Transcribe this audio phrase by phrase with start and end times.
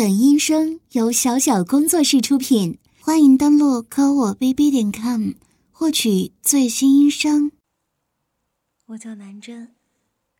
[0.00, 5.32] 本音声由小小工作室出品，欢迎登录科我 bb 点 com
[5.70, 7.52] 获取最新音声。
[8.86, 9.74] 我叫南真，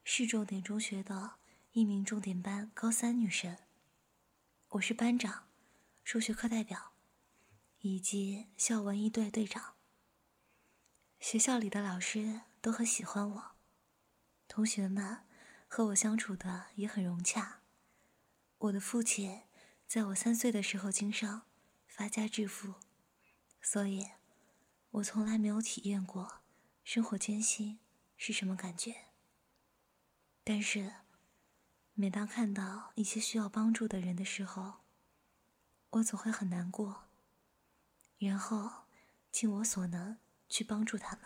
[0.02, 1.32] 是重点中学的
[1.72, 3.54] 一名重点班高三女生。
[4.70, 5.44] 我是班长、
[6.04, 6.92] 数学课代表
[7.82, 9.74] 以及校文艺队队长。
[11.18, 13.42] 学校里的老师都很喜欢我，
[14.48, 15.18] 同学们
[15.68, 17.60] 和我相处的也很融洽。
[18.56, 19.40] 我的父亲。
[19.90, 21.42] 在我三岁的时候经商，
[21.88, 22.74] 发家致富，
[23.60, 24.08] 所以，
[24.92, 26.42] 我从来没有体验过
[26.84, 27.80] 生活艰辛
[28.16, 29.06] 是什么感觉。
[30.44, 30.94] 但是，
[31.94, 34.74] 每当看到一些需要帮助的人的时候，
[35.90, 37.08] 我总会很难过，
[38.18, 38.84] 然后
[39.32, 40.18] 尽我所能
[40.48, 41.24] 去帮助他们。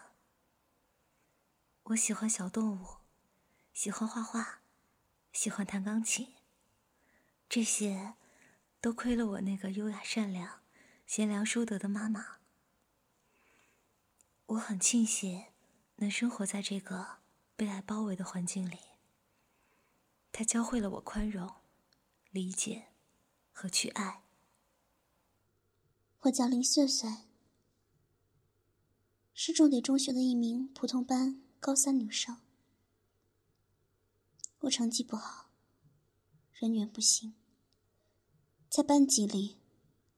[1.83, 2.97] 我喜欢小动物，
[3.75, 4.63] 喜欢画画，
[5.35, 6.33] 喜欢弹钢琴，
[7.47, 8.15] 这些。
[8.85, 10.61] 都亏了我那个优雅善良、
[11.07, 12.37] 贤良淑德的妈妈。
[14.45, 15.47] 我很庆幸
[15.97, 17.21] 能生活在这个
[17.57, 18.77] 被爱包围的环境里。
[20.31, 21.51] 她教会了我宽容、
[22.31, 22.89] 理解
[23.53, 24.23] 和去爱。
[26.25, 27.09] 我叫林穗穗，
[29.33, 32.37] 是重点中学的一名普通班高三女生。
[34.59, 35.49] 我成绩不好，
[36.53, 37.35] 人缘不行。
[38.75, 39.57] 在班级里，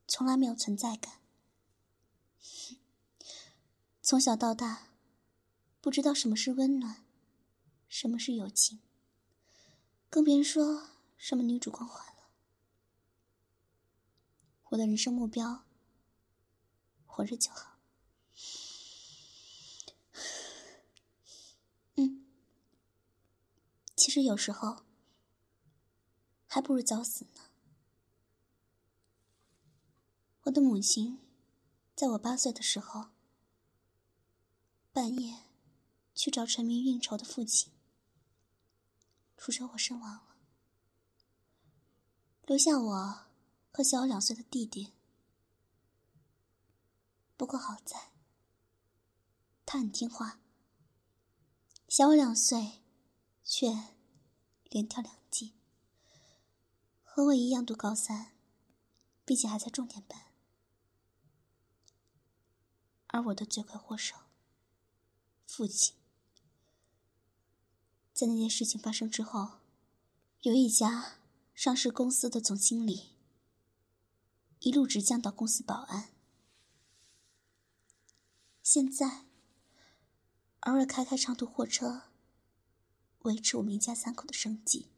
[0.08, 1.20] 从来没有存在感。
[4.00, 4.94] 从小到大，
[5.82, 7.04] 不知道什么是温暖，
[7.86, 8.80] 什么是友情，
[10.08, 12.30] 更别说什么女主光环了。
[14.70, 15.66] 我的人生目标，
[17.04, 17.77] 活着就好。
[21.96, 22.24] 嗯，
[23.94, 24.86] 其实有时候，
[26.46, 27.42] 还不如早死呢。
[30.47, 31.19] 我的母亲，
[31.97, 33.08] 在我八岁的时候，
[34.92, 35.42] 半夜
[36.14, 37.73] 去找沉迷应酬的父亲，
[39.36, 40.36] 出车祸身亡了，
[42.45, 43.27] 留下我
[43.73, 44.92] 和小我两岁的弟弟。
[47.36, 48.13] 不过好在，
[49.64, 50.40] 他很听话，
[51.89, 52.84] 小我两岁，
[53.42, 53.96] 却
[54.70, 55.55] 连跳两级，
[57.02, 58.36] 和我一样读高三，
[59.24, 60.26] 并且还在重点班。
[63.16, 64.14] 而我的罪魁祸首，
[65.46, 65.94] 父亲，
[68.12, 69.60] 在那件事情发生之后，
[70.42, 71.16] 有一家
[71.54, 73.12] 上市公司的总经理，
[74.60, 76.10] 一路直降到公司保安，
[78.62, 79.24] 现在
[80.60, 82.10] 偶尔开开长途货车，
[83.20, 84.90] 维持我们一家三口的生计，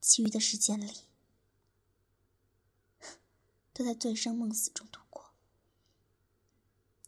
[0.00, 1.02] 其余的时间里，
[3.72, 5.17] 都在醉生梦死中度过。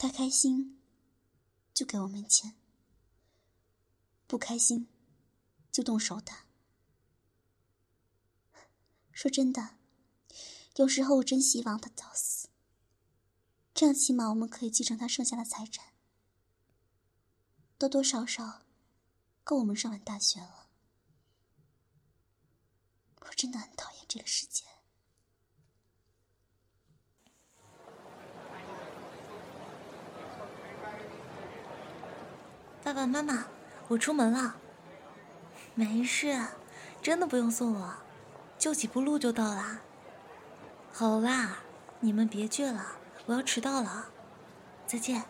[0.03, 0.81] 他开心，
[1.75, 2.53] 就给我们钱；
[4.27, 4.89] 不开心，
[5.71, 6.47] 就动手打。
[9.13, 9.77] 说真的，
[10.77, 12.49] 有时候我真希望他早死，
[13.75, 15.93] 这样起码我们可以继承他剩下的财产，
[17.77, 18.63] 多多少少
[19.45, 20.71] 够我们上完大学了。
[23.21, 24.65] 我真的很讨厌这个世界。
[32.83, 33.45] 爸爸妈妈，
[33.89, 34.57] 我出门了。
[35.75, 36.39] 没事，
[37.03, 37.95] 真的不用送我，
[38.59, 39.81] 就几步路就到了。
[40.93, 41.59] 好啦，
[42.01, 42.87] 你们别倔了，
[43.27, 44.07] 我要迟到了。
[44.87, 45.25] 再见。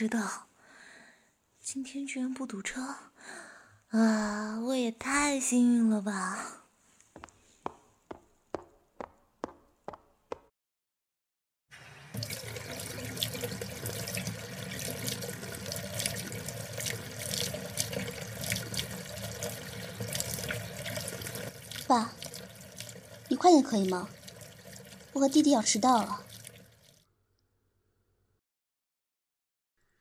[0.00, 0.46] 知道，
[1.60, 2.96] 今天居然不堵车，
[3.90, 4.58] 啊！
[4.60, 6.64] 我也太幸运了吧！
[21.86, 22.14] 爸，
[23.28, 24.08] 你快点可以吗？
[25.12, 26.24] 我和弟弟要迟到了。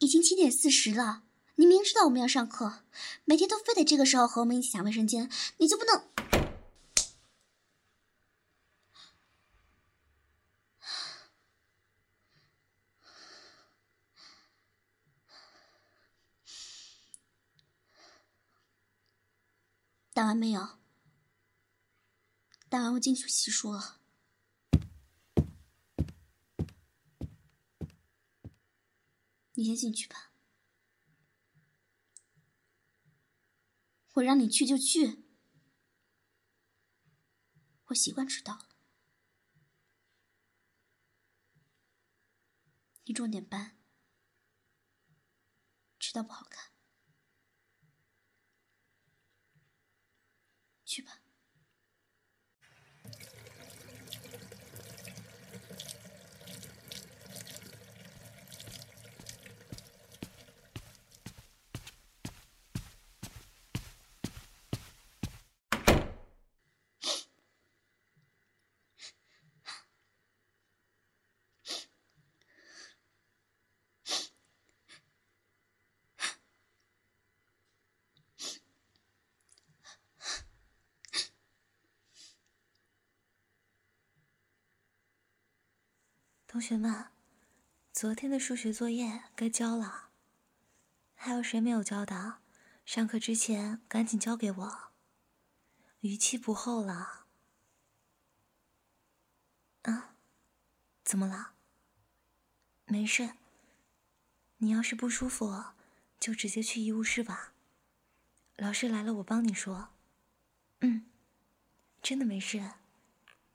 [0.02, 1.24] 已经七点四十了，
[1.56, 2.84] 你明知道我们要上课，
[3.26, 6.08] 每天都非得这个时候和我们一起抢卫生间，你就不能？
[20.14, 20.78] 打完没有？
[22.68, 23.98] 打完我进去洗漱了。
[29.54, 30.29] 你先进去吧，
[34.20, 35.24] 我让你去就去，
[37.86, 38.68] 我习惯迟到了。
[43.06, 43.78] 你重点班，
[46.00, 46.72] 迟到不好看，
[50.84, 51.22] 去吧。
[86.52, 87.06] 同学们，
[87.94, 90.10] 昨天的数学作业该交了。
[91.14, 92.40] 还有谁没有交的？
[92.88, 94.92] 上课之前赶紧交给我。
[96.00, 97.28] 逾期不候了。
[99.84, 100.16] 啊？
[101.04, 101.52] 怎么了？
[102.86, 103.34] 没事。
[104.58, 105.66] 你要是不舒服，
[106.20, 107.54] 就直接去医务室吧。
[108.56, 109.90] 老师来了，我帮你说。
[110.80, 111.06] 嗯，
[112.02, 112.72] 真的没事，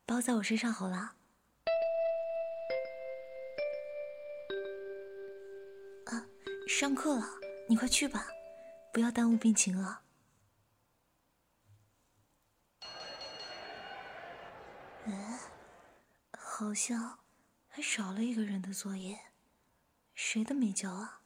[0.06, 1.16] 包在我身上好了。
[6.66, 7.26] 上课了，
[7.68, 8.26] 你快去吧，
[8.92, 10.02] 不要耽误病情了。
[15.06, 15.40] 哎，
[16.32, 17.20] 好像
[17.68, 19.32] 还少了一个人的作业，
[20.14, 21.20] 谁的没交啊？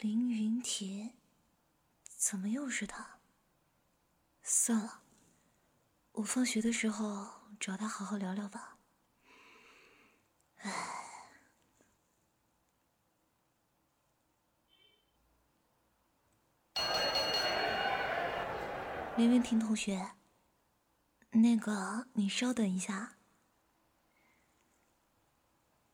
[0.00, 1.14] 凌云铁，
[2.04, 3.20] 怎么又是他？
[4.42, 5.02] 算了，
[6.12, 7.28] 我放学的时候
[7.58, 8.78] 找他好好聊聊吧。
[10.58, 11.05] 唉。
[19.16, 20.12] 林云婷同学，
[21.30, 23.16] 那个，你稍等一下。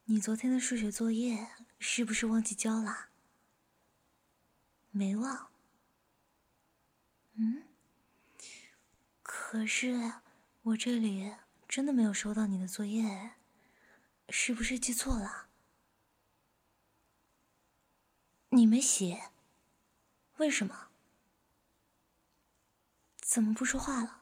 [0.07, 1.49] 你昨天的数学作业
[1.79, 3.11] 是不是忘记交了？
[4.91, 5.53] 没忘。
[7.35, 7.63] 嗯？
[9.23, 10.15] 可是
[10.63, 11.33] 我这里
[11.69, 13.35] 真的没有收到你的作业，
[14.31, 15.47] 是不是记错了？
[18.49, 19.31] 你没写？
[20.39, 20.89] 为什么？
[23.33, 24.21] 怎么不说话了？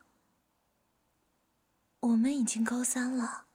[1.98, 3.46] 我们已经高三了，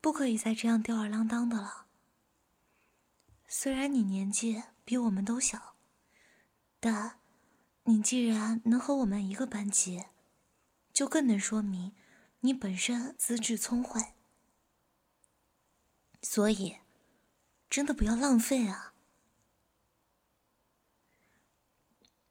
[0.00, 1.84] 不可以再这样吊儿郎当的了。
[3.46, 5.74] 虽然你年纪比我们都小，
[6.80, 7.18] 但
[7.84, 10.06] 你既然能和我们一个班级，
[10.94, 11.92] 就更能说明
[12.40, 14.14] 你本身资质聪慧。
[16.22, 16.78] 所以，
[17.68, 18.94] 真的不要浪费啊！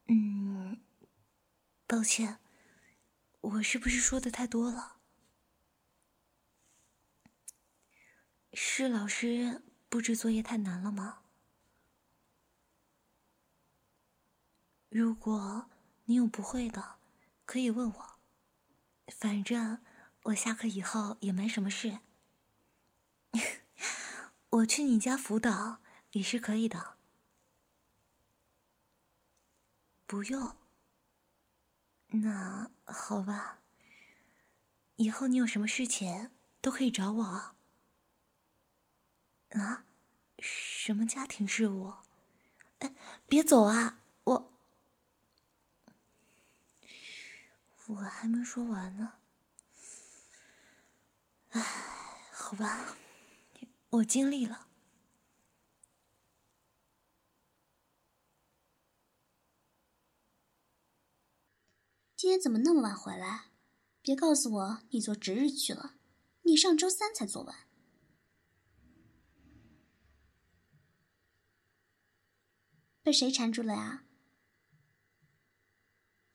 [0.07, 0.50] 嗯。
[1.91, 2.39] 抱歉，
[3.41, 5.01] 我是不是说的太多了？
[8.53, 11.23] 是老师布置作业太难了吗？
[14.87, 15.69] 如果
[16.05, 16.95] 你有不会的，
[17.45, 18.19] 可以问我。
[19.09, 19.83] 反正
[20.23, 21.99] 我下课以后也没什么事，
[24.49, 25.81] 我去你家辅导
[26.13, 26.97] 也是可以的。
[30.07, 30.60] 不用。
[32.13, 33.59] 那好吧，
[34.97, 37.55] 以后你有什么事情都可以找我。
[39.51, 39.85] 啊？
[40.39, 41.93] 什么家庭事务？
[42.79, 42.93] 哎，
[43.27, 43.99] 别走啊！
[44.23, 44.53] 我
[47.87, 49.13] 我还没说完呢。
[51.49, 51.61] 哎，
[52.31, 52.95] 好吧，
[53.89, 54.67] 我尽力了。
[62.21, 63.45] 今天怎么那么晚回来？
[64.03, 65.95] 别告诉我你做值日去了，
[66.43, 67.67] 你上周三才做完。
[73.01, 74.03] 被谁缠住了呀？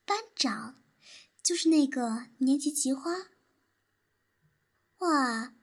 [0.04, 0.82] 班长，
[1.40, 3.28] 就是那个年级奇花。
[4.98, 5.54] 哇，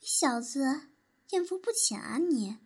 [0.00, 0.88] 你小子
[1.32, 2.56] 艳福不浅啊你！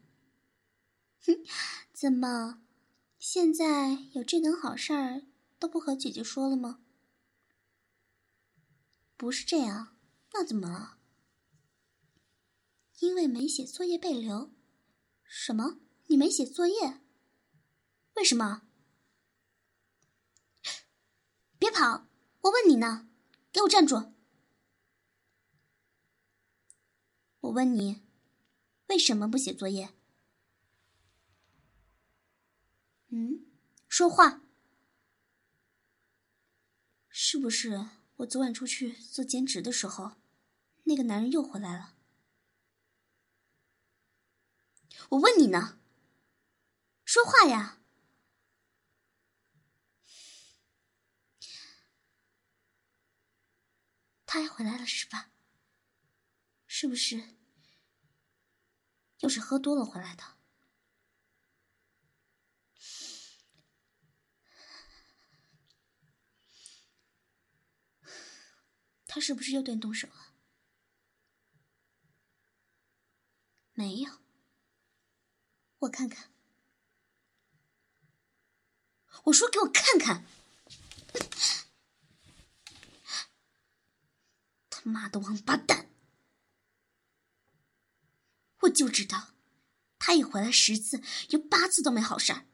[1.27, 1.45] 哼，
[1.93, 2.63] 怎么，
[3.19, 5.23] 现在有这等好事儿
[5.59, 6.82] 都不和姐姐说了吗？
[9.23, 9.97] 不是这样，
[10.33, 10.99] 那怎么了？
[12.99, 14.53] 因为没写作业被留。
[15.23, 15.79] 什么？
[16.09, 17.01] 你没写作业？
[18.15, 18.67] 为什么？
[21.57, 22.09] 别跑！
[22.41, 23.09] 我问你呢，
[23.53, 24.13] 给我站住！
[27.43, 28.03] 我问你，
[28.89, 29.95] 为什么不写作业？
[33.11, 33.47] 嗯，
[33.89, 34.43] 说话！
[37.09, 40.13] 是不是我昨晚出去做兼职的时候，
[40.85, 41.97] 那个男人又回来了？
[45.11, 45.81] 我问你呢，
[47.05, 47.81] 说话呀！
[54.25, 55.33] 他也回来了是吧？
[56.67, 57.37] 是不是
[59.19, 60.32] 又是喝多了回来的？
[69.15, 70.33] 他是不是又对你动手了？
[73.75, 74.11] 没有，
[75.81, 76.33] 我看看。
[79.25, 80.25] 我说给我看看！
[84.71, 85.91] 他妈的王八蛋！
[88.61, 89.35] 我就知道，
[89.99, 92.47] 他一回来十次有八次都没好事儿。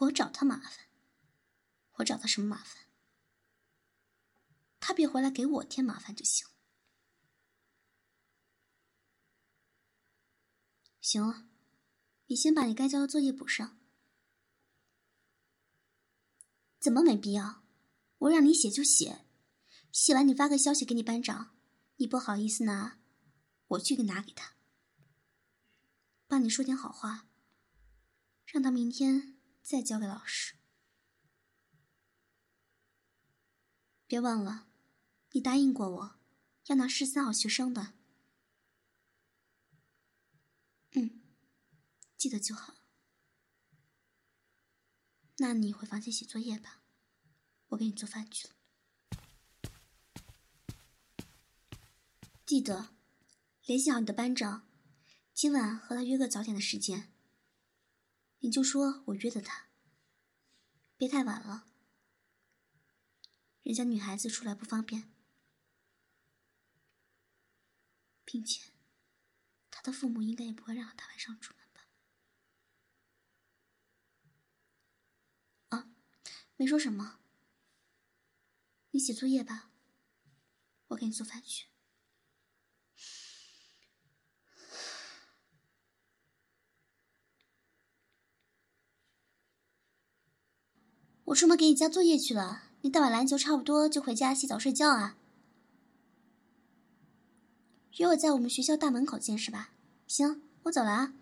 [0.00, 0.81] 我找他麻烦。
[2.02, 2.84] 我找他什么麻烦？
[4.80, 6.46] 他别回来给我添麻烦就行。
[11.00, 11.48] 行了，
[12.26, 13.78] 你先把你该交的作业补上。
[16.78, 17.62] 怎么没必要？
[18.18, 19.24] 我让你写就写，
[19.92, 21.56] 写完你发个消息给你班长，
[21.96, 22.98] 你不好意思拿，
[23.68, 24.56] 我去给拿给他，
[26.26, 27.28] 帮你说点好话，
[28.46, 30.56] 让他明天再交给老师。
[34.12, 34.68] 别忘了，
[35.30, 36.20] 你答应过我，
[36.66, 37.94] 要拿十三好学生的。
[40.90, 41.22] 嗯，
[42.18, 42.74] 记得就好。
[45.38, 46.82] 那你回房间写作业吧，
[47.68, 48.54] 我给你做饭去了。
[52.44, 52.90] 记得
[53.64, 54.68] 联系好你的班长，
[55.32, 57.10] 今晚和他约个早点的时间。
[58.40, 59.68] 你就说我约的他，
[60.98, 61.71] 别太晚了。
[63.62, 65.12] 人家女孩子出来不方便，
[68.24, 68.72] 并且
[69.70, 71.86] 他的父母应该也不会让他晚上出门吧？
[75.68, 75.94] 啊，
[76.56, 77.20] 没说什么。
[78.90, 79.70] 你写作业吧，
[80.88, 81.68] 我给你做饭去。
[91.26, 92.71] 我出门给你交作业去了。
[92.82, 95.16] 你打完篮球差不多就回家洗澡睡觉啊？
[97.98, 99.70] 约我在我们学校大门口见是吧？
[100.08, 101.12] 行，我走了啊。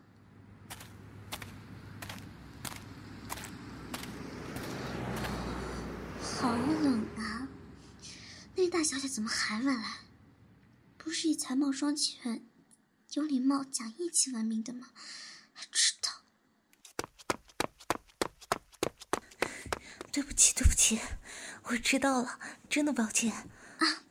[6.23, 7.49] 好冷啊！
[8.55, 9.99] 那大小姐怎么还晚来？
[10.97, 12.47] 不是以才貌双全、
[13.13, 14.87] 有礼貌、讲义气闻名的吗？
[15.53, 16.09] 还迟到。
[20.11, 20.99] 对不起，对不起。
[21.71, 23.33] 我知道了，真的抱歉
[23.79, 24.03] 啊，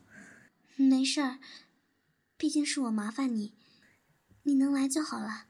[0.77, 1.39] 没事儿，
[2.37, 3.53] 毕竟是我麻烦你，
[4.43, 5.47] 你能来就好了，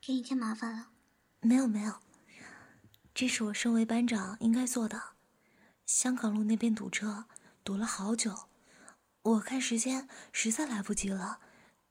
[0.00, 0.88] 给你添麻烦了。
[1.40, 2.00] 没有没有，
[3.12, 5.16] 这是我身为班长应该做的。
[5.84, 7.26] 香港路那边堵车，
[7.62, 8.48] 堵了好久，
[9.22, 11.40] 我看时间实在来不及了，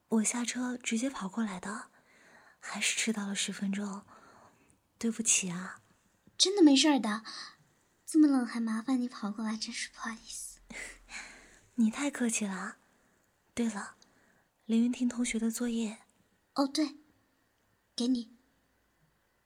[0.07, 1.91] 我下车直接跑过来的，
[2.59, 4.03] 还是迟到了十分钟，
[4.97, 5.81] 对不起啊。
[6.35, 7.23] 真的没事儿的。
[8.11, 10.57] 这么冷还麻烦你跑过来，真是不好意思。
[11.75, 12.77] 你太客气了。
[13.53, 13.97] 对了，
[14.65, 15.99] 林云婷同学的作业。
[16.55, 16.95] 哦，对，
[17.95, 18.35] 给你。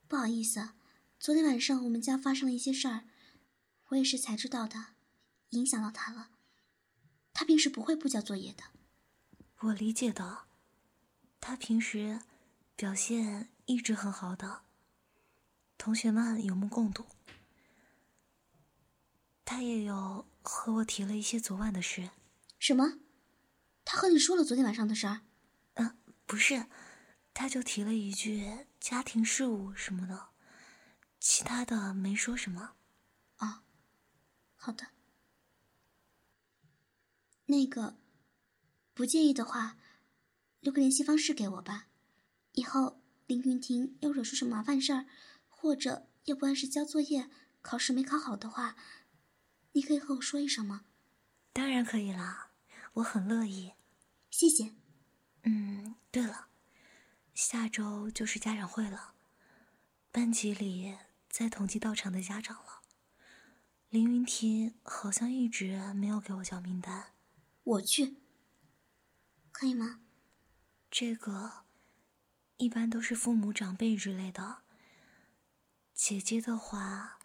[0.07, 0.69] 不好意思，
[1.19, 3.03] 昨天晚上我们家发生了一些事儿，
[3.89, 4.93] 我也是才知道的，
[5.49, 6.29] 影响到他了。
[7.33, 8.63] 他平时不会不交作业的。
[9.59, 10.43] 我理解的，
[11.41, 12.21] 他平时
[12.77, 14.61] 表现一直很好的，
[15.77, 17.05] 同学们有目共睹。
[19.55, 22.09] 他也有和我提了一些昨晚的事。
[22.57, 22.97] 什么？
[23.85, 25.21] 他和你说了昨天晚上的事儿？
[25.75, 25.95] 嗯，
[26.25, 26.65] 不是，
[27.35, 30.29] 他就提了一句家庭事务什么的，
[31.19, 32.73] 其他的没说什么。
[33.37, 33.61] 哦，
[34.55, 34.87] 好的。
[37.45, 37.95] 那个，
[38.95, 39.77] 不介意的话，
[40.61, 41.89] 留个联系方式给我吧。
[42.53, 45.05] 以后林云婷要惹出什么麻烦事儿，
[45.47, 47.29] 或者要不按时交作业，
[47.61, 48.75] 考试没考好的话。
[49.73, 50.85] 你可以和我说一声吗？
[51.51, 52.51] 当然可以啦，
[52.93, 53.73] 我很乐意。
[54.29, 54.73] 谢谢。
[55.43, 56.47] 嗯，对了，
[57.33, 59.13] 下周就是家长会了，
[60.11, 60.97] 班级里
[61.29, 62.81] 在统计到场的家长了。
[63.89, 67.13] 凌云婷好像一直没有给我交名单，
[67.63, 68.15] 我去，
[69.51, 69.99] 可以吗？
[70.89, 71.65] 这个
[72.57, 74.63] 一般都是父母长辈之类的。
[75.93, 77.19] 姐姐的话，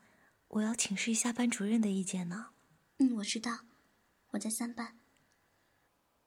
[0.49, 2.51] 我要请示一下班主任的意见呢。
[2.99, 3.61] 嗯，我知道，
[4.31, 4.99] 我在三班。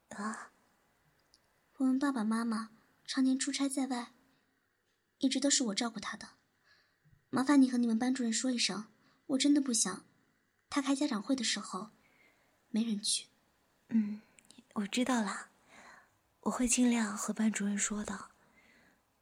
[0.09, 0.51] 啊，
[1.77, 2.69] 我们爸爸妈妈
[3.05, 4.13] 常年出差在外，
[5.17, 6.29] 一直都是我照顾他的。
[7.29, 8.87] 麻烦你和你们班主任说一声，
[9.27, 10.05] 我真的不想。
[10.69, 11.89] 他开家长会的时候，
[12.69, 13.27] 没人去。
[13.89, 14.21] 嗯，
[14.75, 15.49] 我知道了，
[16.41, 18.29] 我会尽量和班主任说的。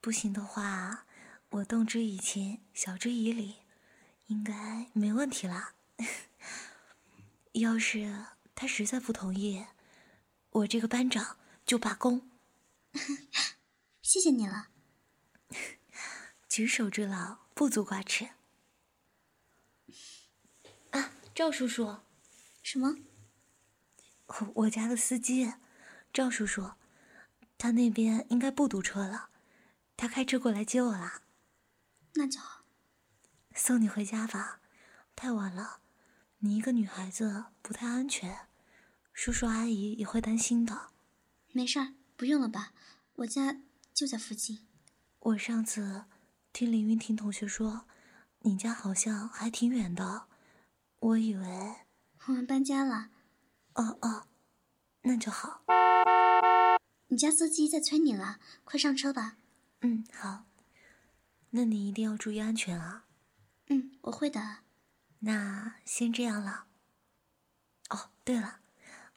[0.01, 1.05] 不行的话，
[1.49, 3.57] 我动之以情，晓之以理，
[4.29, 5.73] 应该没问题啦。
[7.53, 9.65] 要是他实在不同意，
[10.51, 12.29] 我这个班长就罢工。
[14.03, 14.69] 谢谢你了。
[16.47, 18.29] 举手之劳，不足挂齿。
[20.91, 21.97] 啊赵叔叔，
[22.61, 22.97] 什么？
[24.53, 25.53] 我家的司机，
[26.13, 26.73] 赵叔叔，
[27.57, 29.29] 他那边应该不堵车了，
[29.97, 31.23] 他开车过来接我了。
[32.13, 32.58] 那就好。
[33.59, 34.61] 送你回家吧，
[35.17, 35.81] 太晚了，
[36.39, 38.47] 你一个女孩子不太安全，
[39.11, 40.91] 叔叔阿姨也会担心的。
[41.51, 42.71] 没事儿，不用了吧？
[43.15, 43.57] 我家
[43.93, 44.65] 就在附近。
[45.19, 46.05] 我上次
[46.53, 47.85] 听林云婷同学说，
[48.39, 50.27] 你家好像还挺远的。
[50.99, 51.75] 我以为
[52.27, 53.09] 我们搬家了。
[53.73, 54.23] 哦哦，
[55.01, 55.63] 那就好。
[57.09, 59.35] 你家司机在催你了，快上车吧。
[59.81, 60.45] 嗯，好。
[61.49, 63.03] 那你一定要注意安全啊。
[63.69, 64.59] 嗯，我会的。
[65.19, 66.67] 那先这样了。
[67.89, 68.59] 哦，对了，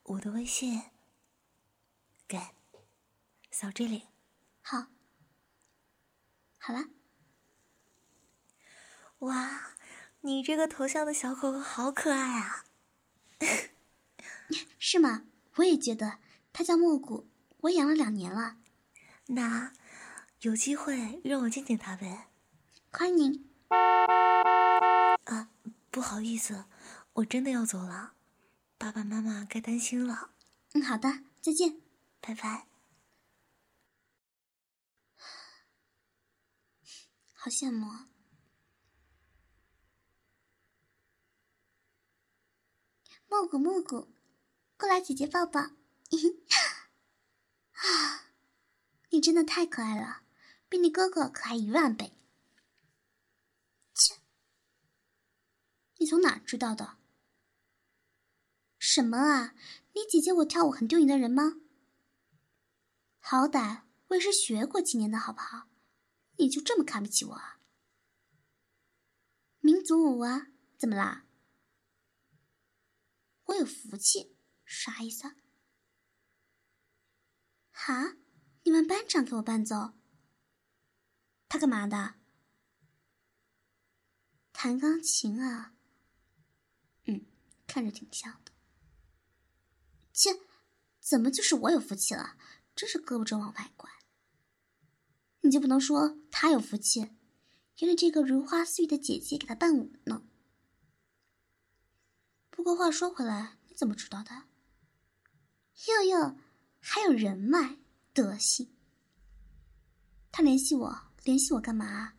[0.05, 0.83] 我的微信，
[2.27, 2.39] 给，
[3.51, 4.05] 扫这里。
[4.63, 4.87] 好。
[6.59, 6.89] 好了。
[9.19, 9.69] 哇。
[10.25, 12.65] 你这个头像的小狗狗好可爱啊！
[14.79, 15.25] 是吗？
[15.57, 16.21] 我也觉得，
[16.53, 17.29] 它叫莫古，
[17.63, 18.59] 我养了两年了。
[19.27, 19.73] 那
[20.43, 22.29] 有机会让我见见它呗？
[22.93, 23.52] 欢迎。
[25.25, 25.49] 啊，
[25.91, 26.65] 不好意思，
[27.15, 28.15] 我真的要走了，
[28.79, 30.31] 爸爸妈妈该担心了。
[30.73, 31.09] 嗯，好的，
[31.41, 31.81] 再见，
[32.21, 32.67] 拜拜。
[37.35, 38.09] 好羡慕啊！
[43.29, 44.09] 木谷木谷，
[44.77, 45.61] 过来，姐姐抱抱。
[45.61, 45.71] 啊，
[49.11, 50.23] 你真的太可爱了，
[50.69, 52.13] 比你哥哥可爱一万倍。
[53.95, 54.15] 切，
[56.03, 56.99] 你从哪知道的？
[58.77, 59.55] 什么啊？
[59.95, 61.61] 你姐姐我跳舞很丢人的人吗？
[63.21, 65.69] 好歹我也是学过几年的，好不好？
[66.39, 67.61] 你就这么看不起我啊？
[69.61, 70.49] 民族舞啊？
[70.77, 71.25] 怎么啦？
[73.45, 75.37] 我有福气，啥意思？
[77.71, 78.17] 哈？
[78.65, 79.93] 你们班长给我伴奏？
[81.49, 82.17] 他干嘛的？
[84.53, 85.77] 弹钢琴啊？
[87.73, 88.53] 看着挺像的。
[90.13, 90.39] 切，
[91.01, 92.37] 怎么就是我有福气了？
[92.77, 93.89] 真是胳膊肘往外拐。
[95.41, 97.13] 你就不能说他有福气？
[97.79, 100.23] 原来这个如花似玉的姐姐给他伴舞呢。
[102.51, 104.45] 不过话说回来，你怎么知道的？
[105.87, 106.37] 哟哟，
[106.79, 107.79] 还有人脉
[108.13, 108.77] 德行。
[110.31, 112.19] 他联系我，联系我干嘛？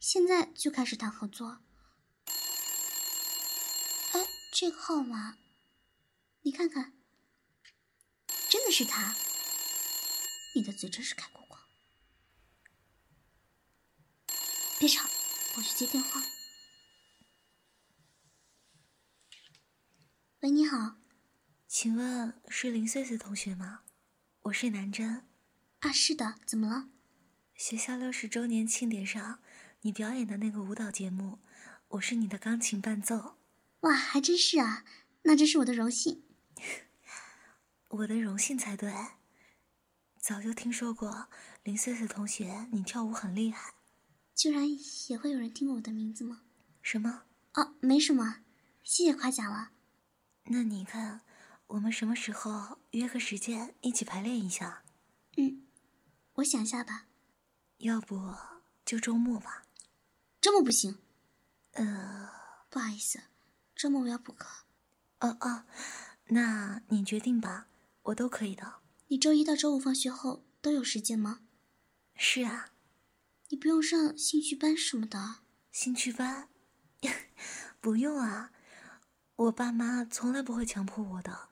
[0.00, 1.58] 现在就开始谈合作。
[4.58, 5.38] 哎，这个号码，
[6.42, 6.92] 你看看，
[8.50, 9.14] 真的是他。
[10.56, 11.60] 你的嘴真是开过光。
[14.80, 15.08] 别吵，
[15.54, 16.20] 我去接电话。
[20.40, 20.96] 喂，你好，
[21.68, 23.84] 请问是林碎碎同学吗？
[24.40, 25.28] 我是南真。
[25.78, 26.88] 啊，是的，怎么了？
[27.54, 29.40] 学校六十周年庆典上，
[29.82, 31.38] 你表演的那个舞蹈节目，
[31.90, 33.37] 我是你的钢琴伴奏。
[33.80, 34.84] 哇，还真是啊，
[35.22, 36.24] 那真是我的荣幸。
[37.88, 38.92] 我的荣幸才对。
[40.18, 41.28] 早就听说过
[41.62, 43.74] 林碎碎同学，你跳舞很厉害。
[44.34, 44.64] 居然
[45.08, 46.42] 也会有人听过我的名字吗？
[46.82, 47.22] 什么？
[47.54, 48.42] 哦，没什么，
[48.82, 49.70] 谢谢夸奖了。
[50.44, 51.22] 那你看，
[51.68, 54.82] 我们什么时候约个时间一起排练一下？
[55.36, 55.62] 嗯，
[56.34, 57.06] 我想一下吧。
[57.78, 58.34] 要不
[58.84, 59.64] 就周末吧。
[60.40, 60.98] 周末不行。
[61.72, 62.30] 呃，
[62.68, 63.20] 不好意思，
[63.78, 64.48] 周末我要补课。
[65.20, 65.64] 哦哦，
[66.30, 67.68] 那你决定吧，
[68.02, 68.80] 我都可以的。
[69.06, 71.42] 你周一到周五放学后都有时间吗？
[72.16, 72.70] 是啊。
[73.50, 75.36] 你不用上兴趣班什么的？
[75.70, 76.48] 兴趣班？
[77.80, 78.50] 不用啊，
[79.36, 81.50] 我爸妈从来不会强迫我的，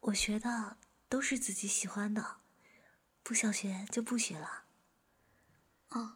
[0.00, 0.78] 我学的
[1.10, 2.38] 都是自己喜欢的，
[3.22, 4.64] 不想学就不学了。
[5.90, 6.12] 哦，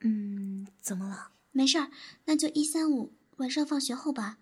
[0.00, 1.32] 嗯，怎么了？
[1.50, 1.90] 没事儿，
[2.24, 4.38] 那就一三五晚上放学后吧，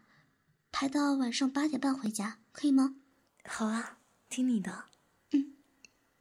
[0.73, 2.97] 排到晚上八点半回家，可以吗？
[3.45, 4.87] 好啊，听你的。
[5.33, 5.57] 嗯，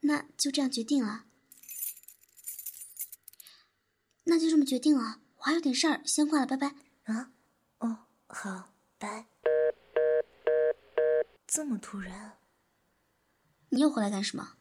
[0.02, 1.26] 那就这样决定了。
[4.24, 6.76] 那就这么决定了，我还有点事儿，先挂了，拜拜。
[7.04, 7.32] 啊，
[7.80, 9.28] 哦，好，拜。
[11.48, 12.38] 这么突然？
[13.70, 14.58] 你又回来干什么？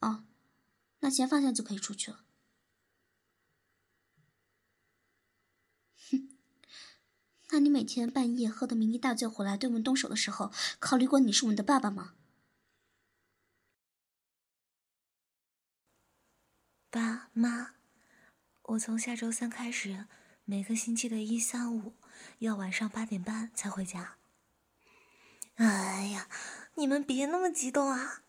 [0.00, 0.24] 哦，
[1.00, 2.24] 那钱放下就可以出去了。
[6.10, 6.36] 哼，
[7.52, 12.14] 那你每天半夜喝的酩酊大醉回来对我们动手的时候，考虑过你是我们的爸爸吗？
[16.90, 17.74] 爸妈，
[18.62, 20.06] 我从下周三开始，
[20.46, 21.92] 每个星期的一、三、五，
[22.38, 24.16] 要晚上八点半才回家。
[25.56, 26.28] 哎呀，
[26.76, 28.22] 你们别那么激动啊！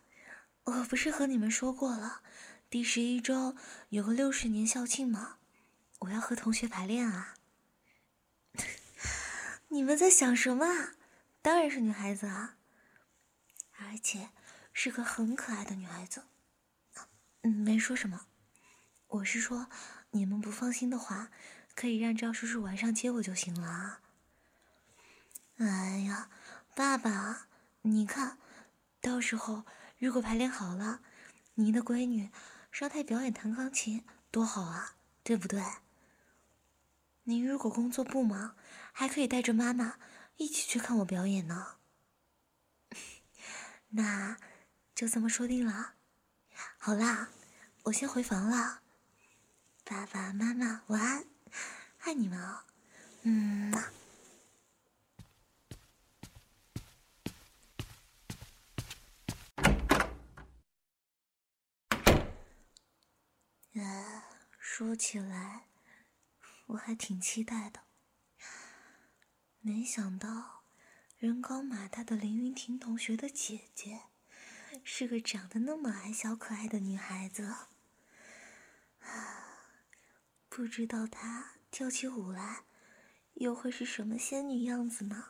[0.66, 2.22] 我不是和你们说过了，
[2.70, 3.56] 第十一周
[3.88, 5.38] 有个六十年校庆吗？
[6.00, 7.36] 我要和同学排练啊。
[9.74, 10.68] 你们在想什么？
[11.42, 12.58] 当然是女孩子啊，
[13.80, 14.30] 而且
[14.72, 16.26] 是个很可爱的女孩子。
[17.42, 18.28] 嗯，没说什么。
[19.08, 19.72] 我是说，
[20.12, 21.32] 你们不放心的话，
[21.74, 24.02] 可以让赵叔叔晚上接我就行了啊。
[25.58, 26.30] 哎呀，
[26.76, 27.48] 爸爸，
[27.82, 28.38] 你看
[29.02, 29.66] 到时候
[29.98, 31.02] 如果排练好了，
[31.56, 32.30] 您的闺女
[32.72, 35.64] 上台表演弹钢琴，多好啊，对不对？
[37.24, 38.56] 您如果工作不忙，
[38.94, 39.98] 还可以带着妈妈
[40.38, 41.80] 一起去看我表演呢。
[43.90, 44.38] 那
[44.96, 45.96] 就这么说定了。
[46.78, 47.30] 好啦，
[47.84, 48.82] 我先回房了。
[49.84, 51.26] 爸爸妈妈晚安，
[52.00, 52.64] 爱你们哦，
[53.24, 53.74] 嗯。
[64.60, 65.68] 说起来，
[66.66, 67.82] 我还挺期待的。
[69.66, 70.66] 没想到，
[71.18, 74.02] 人高马大的林云婷同学的姐姐，
[74.84, 77.46] 是个长得那么矮小可爱的女孩子。
[77.46, 77.70] 啊。
[80.50, 82.66] 不知道她跳起舞来，
[83.36, 85.30] 又会是什么仙女样子呢？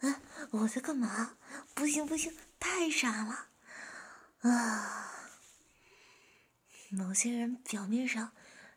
[0.00, 0.20] 啊！
[0.50, 1.38] 我在干嘛？
[1.76, 3.50] 不行不行，太傻了！
[4.40, 5.30] 啊！
[6.90, 8.32] 某些人表面上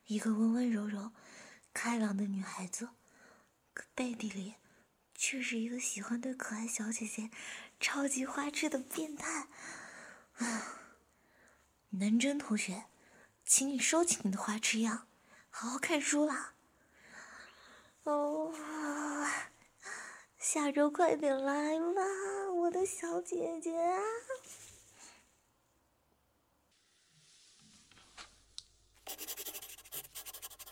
[0.06, 1.12] 一个温温柔柔、
[1.74, 2.90] 开朗的女孩子，
[3.80, 4.56] 可背地里
[5.16, 7.30] 却是一个喜欢对可爱小姐姐
[7.80, 9.48] 超级花痴的变态。
[10.34, 10.82] 啊！
[11.92, 12.88] 南真同学。
[13.46, 15.08] 请你收起你的花痴样，
[15.50, 16.56] 好好看书啦。
[18.04, 18.54] 哦，
[20.38, 22.02] 下周快点来吧，
[22.54, 23.72] 我的小姐姐。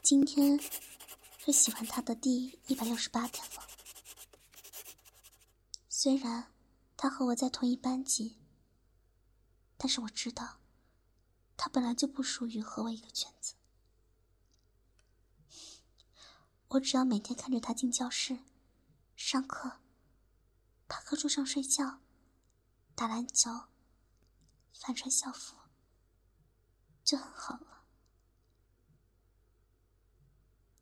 [0.04, 0.60] 今天
[1.48, 3.66] 是喜欢他的第一百六十八天了。
[5.88, 6.52] 虽然
[6.98, 8.38] 他和我在同一班级，
[9.78, 10.58] 但是我知道。
[11.56, 13.56] 他本来就不属于和我一个圈子，
[16.68, 18.40] 我只要每天看着他进教室、
[19.16, 19.80] 上课、
[20.90, 22.02] 趴课桌上睡觉、
[22.94, 23.50] 打篮球、
[24.74, 25.56] 反穿校服，
[27.06, 27.77] 就很好了。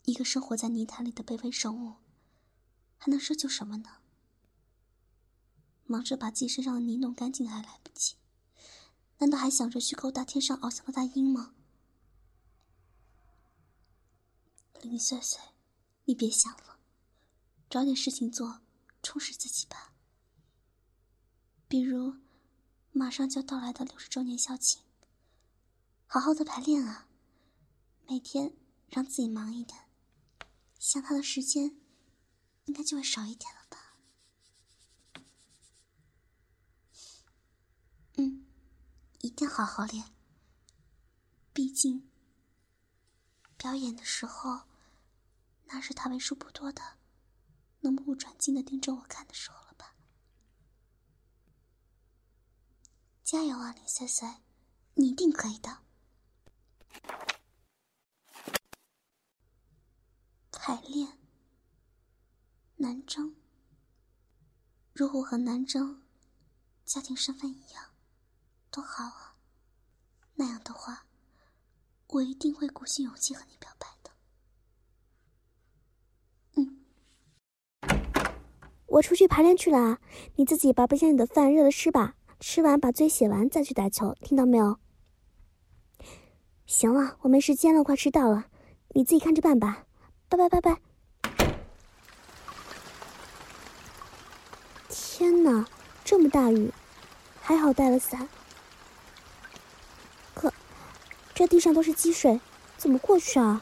[0.06, 1.96] 一个生活在泥潭里的卑微生物，
[2.98, 3.98] 还能奢求什么呢？
[5.86, 8.16] 忙着把自己身上的泥弄干净还来不及。
[9.20, 11.56] 难道还想着去勾搭天上翱翔的大鹰吗？
[14.82, 15.40] 林碎碎，
[16.04, 16.80] 你别想了，
[17.70, 18.62] 找点事情做，
[19.02, 19.94] 充实自己吧。
[21.68, 22.16] 比如，
[22.92, 24.84] 马上就到来的六十周年校庆，
[26.06, 27.08] 好好的排练啊，
[28.08, 28.54] 每天
[28.90, 29.85] 让自己忙一点，
[30.88, 31.76] 想他的时间
[32.66, 33.98] 应该就会少一点了吧。
[38.18, 38.46] 嗯。
[39.22, 40.14] 一定好好练。
[41.52, 42.08] 毕竟，
[43.58, 44.68] 表演的时候，
[45.66, 47.00] 那是他为数不多的
[47.80, 49.96] 能目不转睛的盯着我看的时候了吧？
[53.24, 54.36] 加油啊，林碎碎，
[54.94, 55.80] 你一定可以的。
[60.68, 61.20] 排练，
[62.78, 63.36] 南征。
[64.94, 66.02] 如果和南征
[66.84, 67.92] 家庭身份一样。
[68.72, 69.36] 多好啊！
[70.34, 71.06] 那样的话，
[72.08, 74.10] 我一定会鼓起勇气和你表白的。
[76.56, 76.80] 嗯，
[78.88, 80.00] 我出去排练去了，
[80.38, 84.80] 你自己把冰箱里的饭热了吃吧，吃完把作业写完再去打球，听到没有？
[86.66, 88.50] 行了，我没时间了，快迟到了，
[88.96, 89.85] 你自己看着办吧。
[90.36, 90.82] 拜拜拜拜。
[94.90, 95.66] 天哪，
[96.04, 96.74] 这么大雨，
[97.42, 98.28] 还好带了伞。
[100.34, 100.54] 可，
[101.34, 102.42] 这地上都是积水，
[102.76, 103.62] 怎么过去啊？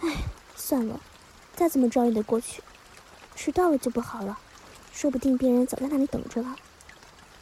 [0.00, 0.24] 哎，
[0.56, 1.00] 算了，
[1.54, 2.64] 再怎么着也得过去。
[3.36, 4.36] 迟到了就不好了，
[4.92, 6.56] 说不定别人早在那里等着了。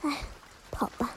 [0.03, 0.25] 哎，
[0.71, 1.11] 跑吧。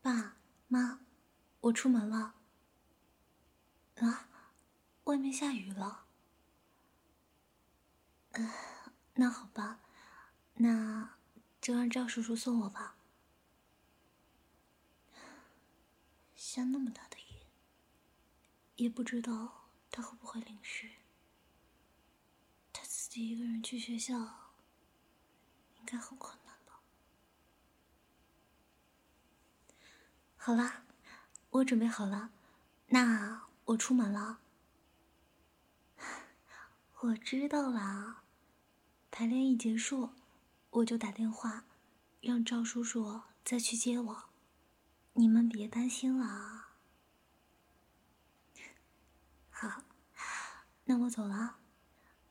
[0.00, 0.34] 爸
[0.66, 0.98] 妈，
[1.72, 2.34] 出门了。
[3.96, 4.28] 啊，
[5.04, 6.06] 外面下雨了。
[8.32, 8.52] 呃，
[9.14, 9.80] 那好吧，
[10.54, 11.16] 那
[11.60, 12.96] 就让赵叔叔送我吧。
[16.34, 17.46] 下那么大的雨，
[18.76, 20.90] 也不知道他会不会淋湿。
[22.72, 24.14] 他自己一个人去学校，
[25.78, 26.80] 应该很困难吧？
[30.36, 30.84] 好了，
[31.52, 32.30] 我准备好了，
[32.88, 33.42] 那。
[33.66, 34.40] 我出门了，
[36.98, 38.24] 我知道了。
[39.12, 40.10] 排练一结束，
[40.70, 41.64] 我就打电话，
[42.20, 44.24] 让赵叔叔再去接我。
[45.12, 46.70] 你们别担心了。
[49.48, 49.84] 好，
[50.86, 51.58] 那我走了，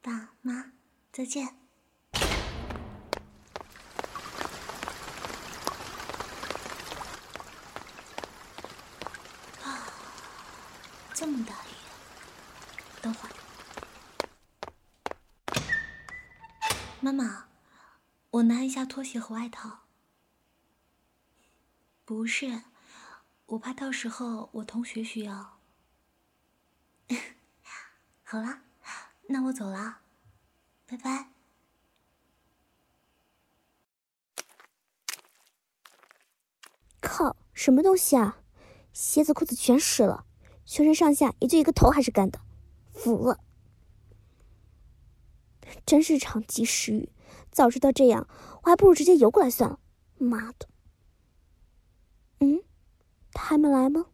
[0.02, 0.74] 爸妈
[1.14, 1.61] 再见。
[11.32, 11.68] 这么大雨，
[13.02, 13.32] 等会儿，
[17.00, 17.48] 妈妈，
[18.32, 19.84] 我拿一下拖鞋和外套。
[22.04, 22.64] 不是，
[23.46, 25.58] 我怕到时候我同学需要。
[28.24, 28.64] 好了，
[29.30, 30.00] 那我走了，
[30.86, 31.30] 拜拜。
[37.00, 38.40] 靠，什么东西啊？
[38.92, 40.26] 鞋子裤子全湿了。
[40.72, 42.40] 全身上下也就一个头还是干的，
[42.94, 43.44] 服了！
[45.86, 47.12] 真是场及时雨，
[47.52, 48.26] 早知道这样，
[48.64, 49.82] 我还不如直接游过来算了。
[50.18, 50.70] 妈的！
[52.40, 52.64] 嗯，
[53.34, 54.06] 他还没来吗？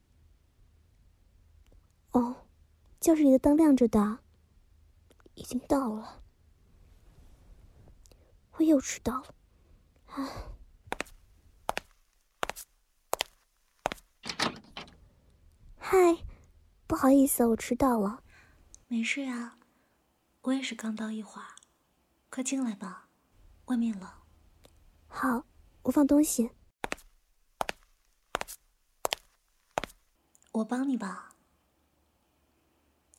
[2.14, 2.48] 哦，
[3.00, 4.18] 教室里的灯亮着的，
[5.36, 6.24] 已经到了。
[8.54, 9.36] 我又迟到了，
[10.08, 10.28] 唉。
[15.78, 16.18] 嗨。
[16.88, 18.24] 不好意思，我迟到了。
[18.88, 19.58] 没事啊，
[20.44, 21.48] 我也是刚到一会儿。
[22.30, 23.10] 快进来吧，
[23.66, 24.10] 外面冷。
[25.08, 25.44] 好，
[25.84, 26.52] 我放东西。
[30.54, 31.34] 我帮你吧。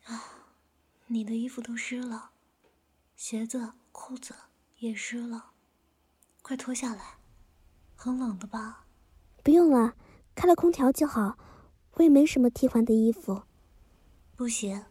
[0.04, 0.24] 啊，
[1.08, 2.30] 你的衣服都湿了，
[3.14, 4.34] 鞋子、裤子
[4.78, 5.50] 也湿了，
[6.40, 7.18] 快脱下来。
[7.94, 8.86] 很冷的吧？
[9.44, 9.94] 不用了，
[10.34, 11.36] 开了空调就好。
[11.94, 13.42] 我也没什么替换的衣服。
[14.38, 14.84] 不行，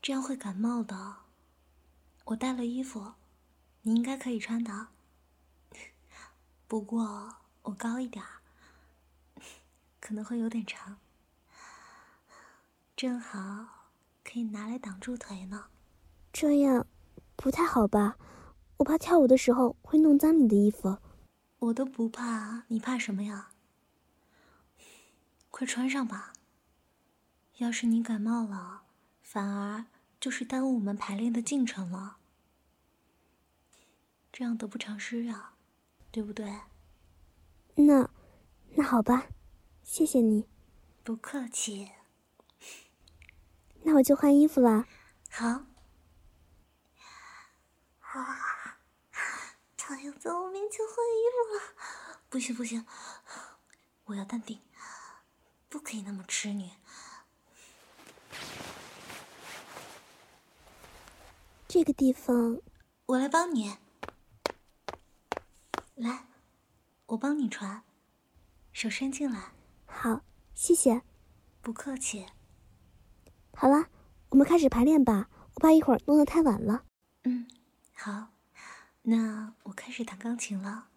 [0.00, 1.16] 这样会感冒的。
[2.26, 3.14] 我带了衣服，
[3.82, 4.86] 你应该可以穿的。
[6.68, 8.24] 不过我高一点
[9.98, 10.98] 可能会有点长，
[12.94, 13.88] 正好
[14.22, 15.64] 可以拿来挡住腿呢。
[16.32, 16.86] 这样
[17.34, 18.16] 不太好吧？
[18.76, 20.98] 我怕跳舞的时候会弄脏你的衣服。
[21.58, 23.50] 我都不怕，你怕什么呀？
[25.50, 26.34] 快穿上吧。
[27.60, 28.84] 要是你感冒了，
[29.22, 29.84] 反而
[30.18, 32.16] 就是耽误我们排练的进程了。
[34.32, 35.56] 这样得不偿失啊，
[36.10, 36.60] 对不对？
[37.74, 38.08] 那，
[38.76, 39.26] 那好吧，
[39.82, 40.48] 谢谢你。
[41.04, 41.90] 不客气。
[43.84, 44.86] 那我就换衣服了。
[45.28, 45.46] 好。
[48.00, 48.78] 啊！
[49.76, 52.86] 他要在我面前换衣服了，不行不行，
[54.06, 54.60] 我要淡定，
[55.68, 56.70] 不可以那么痴女。
[61.72, 62.60] 这个地方，
[63.06, 63.76] 我来帮你。
[65.94, 66.26] 来，
[67.06, 67.84] 我帮你传，
[68.72, 69.52] 手伸进来。
[69.86, 70.20] 好，
[70.52, 71.00] 谢谢。
[71.62, 72.26] 不客气。
[73.54, 73.86] 好了，
[74.30, 75.30] 我们开始排练吧。
[75.54, 76.82] 我怕一会儿弄得太晚了。
[77.22, 77.46] 嗯，
[77.94, 78.26] 好。
[79.02, 80.88] 那我开始弹钢琴了。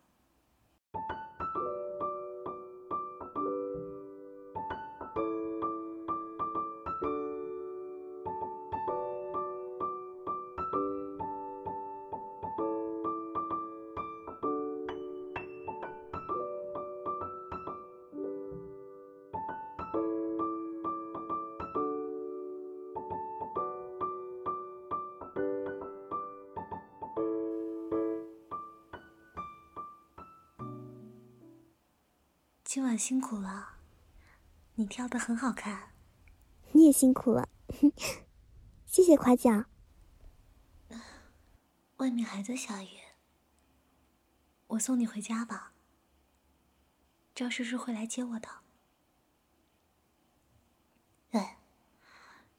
[32.74, 33.76] 今晚辛苦了，
[34.74, 35.92] 你跳的很好看。
[36.72, 37.48] 你也辛苦了，
[38.88, 39.70] 谢谢夸奖。
[41.98, 42.88] 外面还在下雨，
[44.66, 45.74] 我送你回家吧。
[47.36, 48.50] 赵叔叔会来接我的。
[51.30, 51.60] 哎，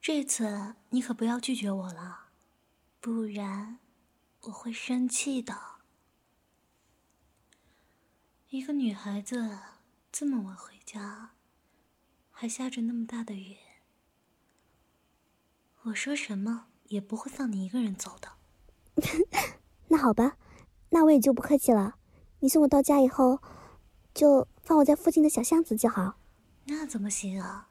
[0.00, 2.26] 这次你可不要拒绝我了，
[3.00, 3.80] 不然
[4.42, 5.80] 我会生气的。
[8.50, 9.58] 一个女孩子
[10.16, 11.32] 这么晚回家，
[12.30, 13.56] 还下着那么大的雨，
[15.82, 18.28] 我说什么也不会放你一个人走的。
[19.90, 20.36] 那好吧，
[20.90, 21.96] 那我也就不客气了。
[22.38, 23.42] 你送我到家以后，
[24.14, 26.20] 就放我在附近的小巷子就好。
[26.66, 27.70] 那怎么行啊？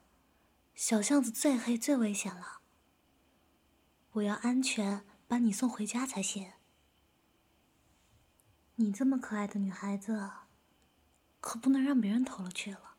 [0.74, 2.60] 小巷子最黑最危险了。
[4.12, 6.52] 我要安全把你送回家才行。
[8.74, 10.30] 你这么可爱的女孩子，
[11.44, 12.94] 可不能让别人偷了去了，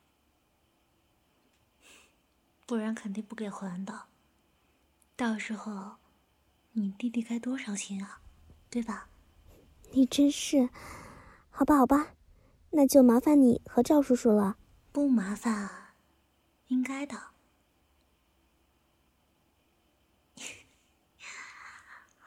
[2.67, 4.03] 不然肯定不给还的。
[5.15, 5.95] 到时候。
[6.77, 8.19] 你弟弟该多伤心啊，
[8.69, 9.07] 对吧？
[9.93, 10.69] 你真是，
[11.49, 12.11] 好吧，好吧，
[12.71, 14.57] 那就麻烦你和赵叔叔了。
[14.91, 15.93] 不麻烦，
[16.67, 17.15] 应该的。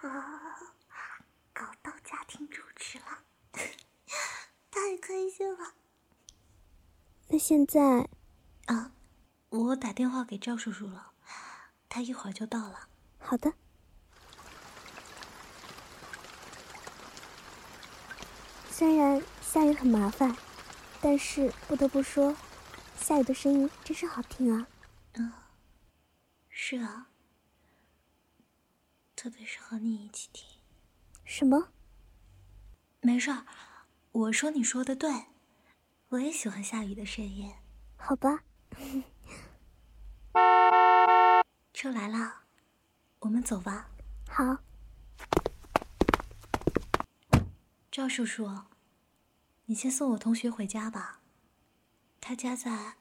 [0.01, 0.73] 啊，
[1.53, 3.23] 搞到家庭主持了，
[4.73, 5.75] 太开心了。
[7.31, 8.09] 那现在，
[8.65, 8.93] 啊，
[9.51, 11.13] 我打电话给赵叔叔了，
[11.87, 12.89] 他一会儿就到了。
[13.19, 13.53] 好的。
[18.71, 20.35] 虽然下雨很麻烦，
[21.03, 22.35] 但是不得不说，
[22.97, 24.67] 下雨的声音真是好听啊！
[25.15, 25.33] 嗯，
[26.49, 27.09] 是啊，
[29.15, 30.47] 特别是和你一起听。
[31.25, 31.69] 什么？
[33.01, 33.45] 没事儿，
[34.13, 35.27] 我说你说的对，
[36.09, 37.53] 我也喜欢下雨的声音。
[37.97, 38.43] 好吧。
[41.75, 42.43] 车来了，
[43.21, 43.91] 我们走吧。
[44.29, 44.59] 好。
[47.91, 48.49] 赵叔叔，
[49.67, 51.21] 你先送我同学回家吧。
[52.21, 52.97] 他家在……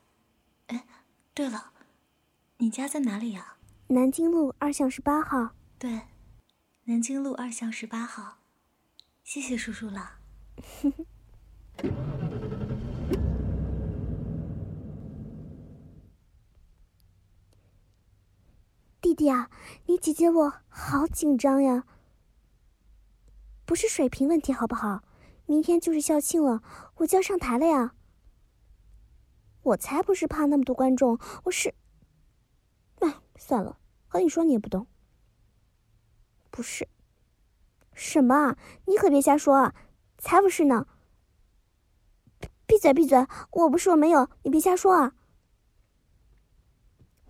[0.67, 0.85] 哎，
[1.33, 1.71] 对了，
[2.57, 3.55] 你家在哪里呀？
[3.87, 5.55] 南京路二巷十八号。
[5.79, 6.01] 对，
[6.83, 8.39] 南京路二巷十八号。
[9.23, 10.19] 谢谢叔叔了。
[18.99, 19.49] 弟弟啊，
[19.85, 21.83] 你姐姐我好紧张呀。
[23.65, 25.03] 不是水平问题，好不好？
[25.45, 26.61] 明天就是校庆了，
[26.95, 27.93] 我就要上台了呀。
[29.61, 31.75] 我才不是怕那么多观众，我是……
[32.99, 34.87] 哎，算了，和你说你也不懂。
[36.49, 36.87] 不是，
[37.93, 38.57] 什么啊？
[38.85, 39.75] 你可别瞎说啊！
[40.17, 40.87] 才不是呢！
[42.65, 43.27] 闭嘴，闭嘴！
[43.51, 45.13] 我不是，我没有，你别瞎说啊！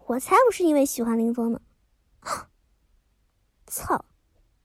[0.08, 1.62] 我才不是因为喜欢林峰呢！
[3.68, 4.06] 操，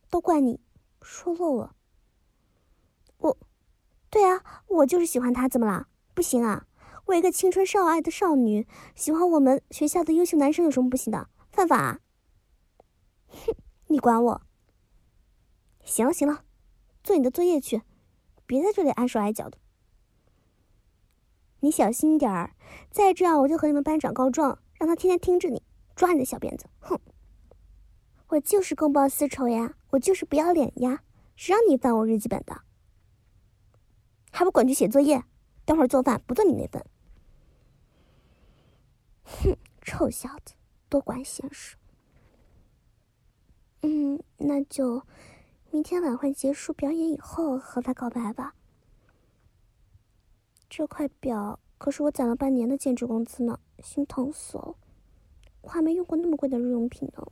[0.09, 0.61] 都怪你！
[1.01, 1.75] 说漏了，
[3.19, 3.37] 我，
[4.09, 5.89] 对啊，我就是喜欢他，怎么啦？
[6.15, 6.69] 不行啊！
[7.07, 11.29] 我一个青春少爱的少女，喜欢我们学校的优秀男生有什么不行的？
[11.51, 11.77] 犯法？
[11.77, 12.01] 啊？
[13.27, 13.57] 哼，
[13.89, 14.43] 你管我？
[15.83, 16.45] 行了行了，
[17.03, 17.83] 做你的作业去，
[18.47, 19.59] 别在这里碍手碍脚的。
[21.59, 22.55] 你小心点儿，
[22.93, 25.63] 再这样我就和你们班长告状，让他天天听着你，
[25.95, 26.67] 抓你的小辫子。
[26.81, 26.99] 哼！
[28.27, 31.05] 我就是公报私仇呀，我就是不要脸呀，
[31.37, 32.63] 谁让你翻我日记本的？
[34.33, 35.23] 还不滚去写作业，
[35.65, 36.85] 等会儿做饭不做你那份。
[39.23, 40.55] 哼，臭小子，
[40.89, 41.77] 多管闲事。
[43.83, 45.07] 嗯，那就
[45.71, 48.57] 明天晚会结束表演以后和他告白吧。
[50.69, 54.77] 这块表可是我攒了半年的兼职工资呢，心疼死了，
[55.63, 57.27] 我还没用过那么贵的日用品呢。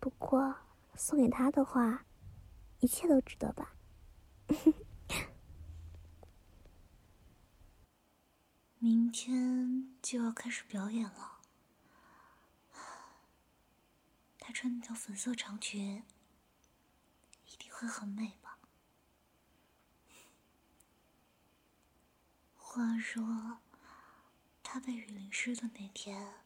[0.00, 0.56] 不过
[0.94, 2.06] 送给他的话，
[2.80, 3.74] 一切都值得吧。
[8.78, 11.40] 明天就要开始表演了，
[14.38, 16.02] 他穿那条粉色长裙，
[17.52, 18.32] 一定会很美
[22.74, 23.60] 话说，
[24.64, 26.42] 他被雨淋湿的那天，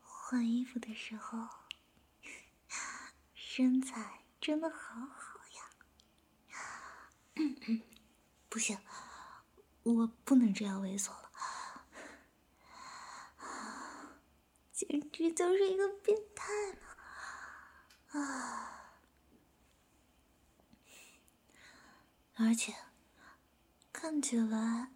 [0.00, 1.48] 换衣服的时候。
[3.34, 6.62] 身材真的好好呀！
[8.48, 8.78] 不行，
[9.82, 11.32] 我不能这样猥琐了，
[14.70, 16.44] 简直就是一个变态
[18.12, 18.20] 呢！
[18.20, 19.00] 啊！
[22.36, 22.72] 而且
[23.92, 24.92] 看起来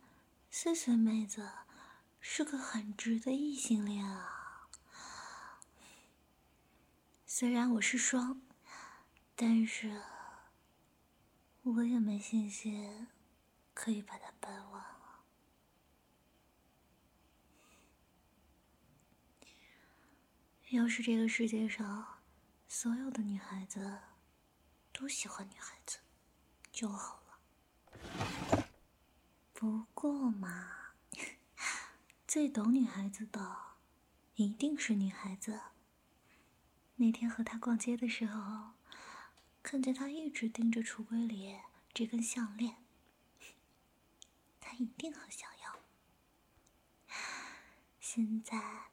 [0.51, 1.51] 碎碎妹子
[2.21, 4.69] 是个很直的异性恋啊。
[7.27, 8.43] 虽然我是双，
[9.37, 10.03] 但是
[11.63, 13.07] 我也没信心
[13.73, 15.23] 可以把他掰弯啊。
[20.71, 22.19] 要是这个世界上
[22.67, 24.01] 所有的女孩子
[24.93, 25.99] 都喜欢女孩子
[26.73, 28.68] 就好了。
[29.61, 30.93] 不过嘛，
[32.29, 33.57] 最懂女孩子的
[34.37, 35.63] 一定是女孩子。
[36.95, 38.75] 那天和她逛街的时候，
[39.61, 41.59] 看见她一直盯着橱柜里
[41.93, 42.77] 这根项链，
[44.61, 45.81] 她一定很想要。
[47.99, 48.91] 现在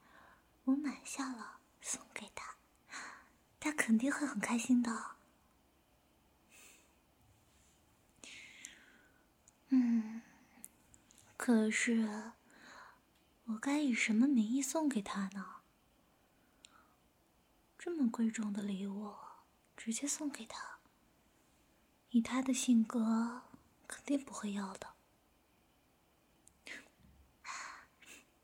[0.64, 2.56] 我买下了，送给她，
[3.60, 5.12] 她肯定会很开心的。
[9.70, 10.24] 嗯，
[11.46, 12.32] 可是
[13.44, 15.58] 我该以什么名义送给他呢？
[17.78, 19.14] 这么贵重的礼物，
[19.78, 20.80] 直接送给他，
[22.10, 23.44] 以他的性格，
[23.86, 24.96] 肯定不会要的。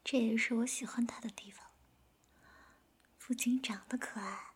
[0.03, 1.71] 这也是我喜欢他的地方，
[3.17, 4.53] 不仅长得可爱，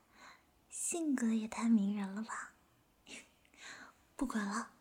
[0.70, 2.54] 性格也太迷人了吧！
[4.16, 4.74] 不管了，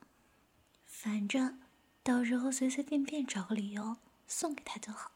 [0.84, 1.62] 反正
[2.04, 3.96] 到时候随随便便找个理由
[4.28, 5.10] 送给他就好。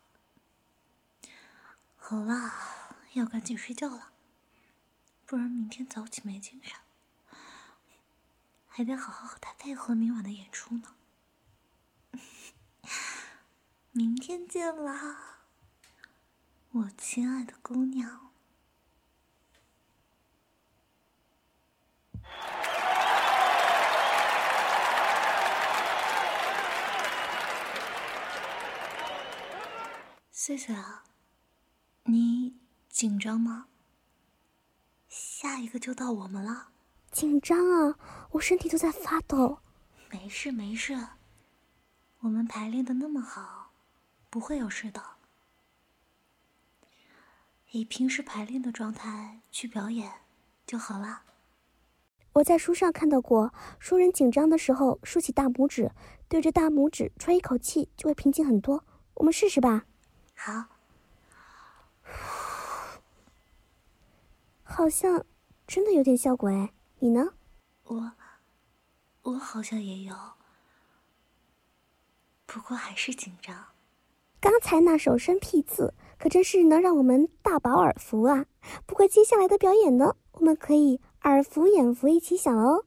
[1.99, 2.51] 好了，
[3.13, 4.13] 要赶紧睡觉了。
[5.27, 6.79] 不然明天早起没精神，
[8.67, 10.95] 还得好好和他配合明晚的演出呢。
[13.93, 15.41] 明天见啦，
[16.71, 18.33] 我亲爱的姑娘。
[30.41, 31.03] 碎碎啊，
[32.05, 32.55] 你
[32.89, 33.67] 紧张吗？
[35.09, 36.69] 下一个就到我们了，
[37.11, 37.99] 紧张啊！
[38.31, 39.59] 我身体都在发抖。
[40.13, 41.09] 没事没事，
[42.21, 43.73] 我们排练的那么好，
[44.31, 45.03] 不会有事的。
[47.73, 50.09] 以平时排练的状态去表演
[50.65, 51.23] 就好了。
[52.35, 55.91] 我在书上看到过，说人紧张的时候竖起大拇指，
[56.29, 58.85] 对着大拇指吹一口气，就会平静很多。
[59.15, 59.87] 我们试试吧。
[60.41, 60.65] 好。
[64.63, 65.25] 好像
[65.67, 67.33] 真的有点效果哎，你呢？
[67.85, 68.13] 我，
[69.23, 70.15] 我好像也有，
[72.47, 73.65] 不过还是紧张。
[74.41, 78.47] 刚才那首生僻字可真是能让我们大饱耳福啊！
[78.87, 82.85] 不过接下来的表演呢，我们可以耳福眼福一起享哦。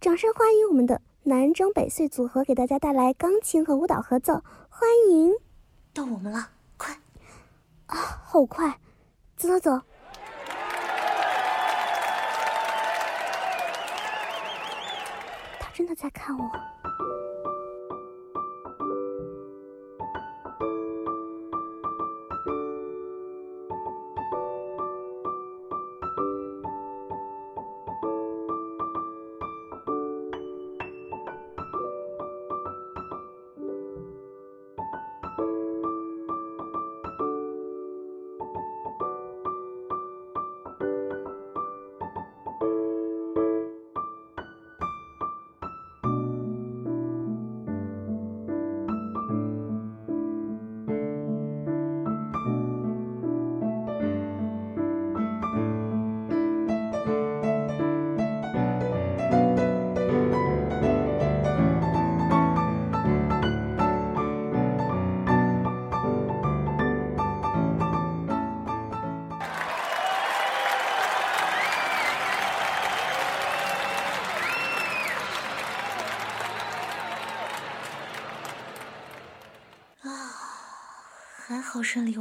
[0.00, 5.32] 掌声欢迎我们的南征北碎组合给大家带来钢琴和舞蹈合奏，欢迎！
[5.94, 6.59] 到我们了，快！
[7.90, 8.68] 啊，好快，
[9.36, 9.70] 走走走。
[15.58, 16.50] 他真的在看我。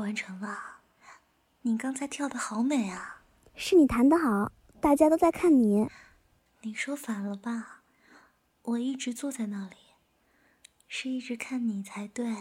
[0.10, 0.80] 完成了，
[1.62, 3.22] 你刚才跳的好美啊！
[3.54, 4.52] 是你弹的好，
[4.82, 5.88] 大家都在看你。
[6.62, 7.84] 你说反了吧？
[8.64, 9.76] 我一直坐在那里，
[10.88, 12.36] 是一直看你才对。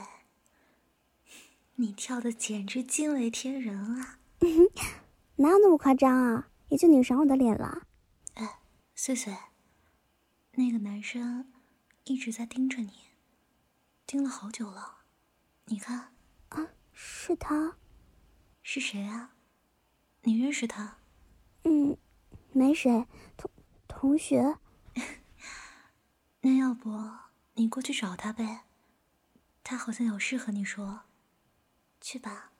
[1.74, 4.18] 你跳的简直惊为天人啊！
[5.36, 6.48] 哪有那么夸张啊？
[6.70, 7.82] 也就你赏我的脸了。
[8.32, 8.60] 哎，
[8.94, 9.36] 穗穗，
[10.52, 11.52] 那个男生
[12.04, 12.94] 一直在盯着你，
[14.06, 15.00] 盯了好久了。
[15.66, 16.14] 你看。
[17.00, 17.76] 是他，
[18.60, 19.36] 是谁啊？
[20.22, 20.98] 你认识他？
[21.62, 21.96] 嗯，
[22.50, 23.48] 没谁，同
[23.86, 24.58] 同学。
[26.42, 26.90] 那要不
[27.54, 28.64] 你过去找他呗？
[29.62, 31.02] 他好像有事和你说，
[32.00, 32.50] 去吧，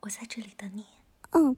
[0.00, 0.86] 我在这里等你。
[1.32, 1.54] 嗯。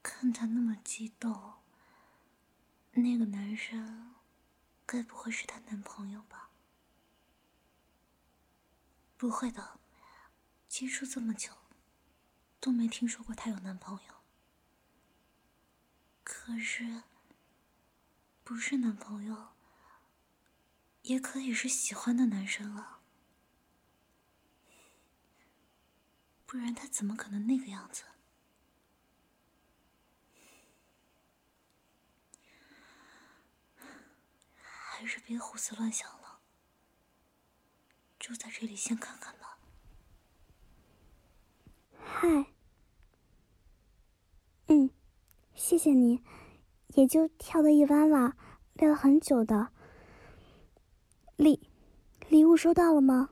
[0.00, 1.54] 看他那么激动，
[2.92, 4.14] 那个男生
[4.86, 6.49] 该不会是她男朋友吧？
[9.20, 9.78] 不会的，
[10.66, 11.52] 接触这么久，
[12.58, 14.14] 都没听说过她有男朋友。
[16.24, 17.02] 可是，
[18.42, 19.48] 不是男朋友，
[21.02, 23.00] 也可以是喜欢的男生了，
[26.46, 28.04] 不然他怎么可能那个样子？
[34.56, 36.19] 还是别胡思乱想了，
[38.30, 39.58] 就在这里先看看吧。
[41.98, 42.46] 嗨，
[44.68, 44.88] 嗯，
[45.52, 46.22] 谢谢你，
[46.94, 48.36] 也就跳的一弯了，
[48.74, 49.72] 练了很久的。
[51.34, 51.68] 礼
[52.28, 53.30] 礼物收到了吗？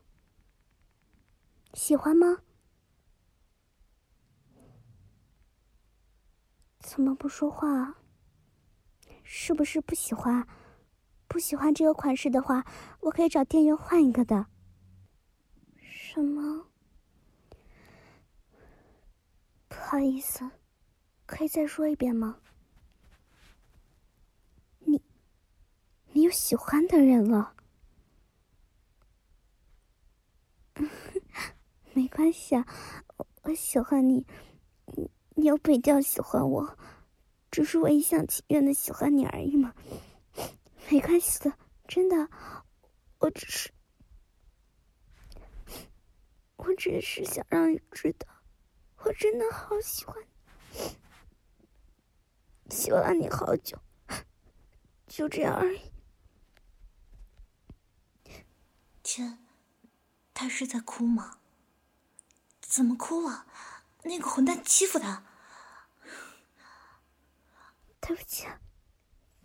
[1.74, 2.38] 喜欢吗？
[6.80, 7.94] 怎么不说话？
[9.22, 10.44] 是不是不喜欢？
[11.28, 12.66] 不喜欢这个款式的话，
[13.03, 14.49] 我可以找店员换一个的。
[16.19, 16.66] 什么？
[19.69, 20.51] 不好意思，
[21.27, 22.41] 可以再说一遍吗？
[24.81, 25.01] 你，
[26.11, 27.55] 你有喜欢的人了？
[31.95, 32.66] 没关系啊，
[33.43, 34.27] 我喜欢你，
[35.37, 36.77] 你又不一定喜欢我，
[37.49, 39.73] 只是我一厢情愿的喜欢你而已嘛。
[40.91, 41.57] 没关系的，
[41.87, 42.29] 真的，
[43.21, 43.71] 我只是，
[46.69, 48.29] 我只是想让你知道，
[48.99, 50.14] 我真的好喜欢
[50.73, 50.99] 你，
[52.69, 53.79] 喜欢了你好久，
[55.07, 55.91] 就这样而已。
[59.03, 59.39] 天，
[60.35, 61.39] 他是在哭吗？
[62.61, 63.47] 怎么哭了？
[64.03, 65.25] 那个混蛋欺负他。
[67.99, 68.47] 对不起，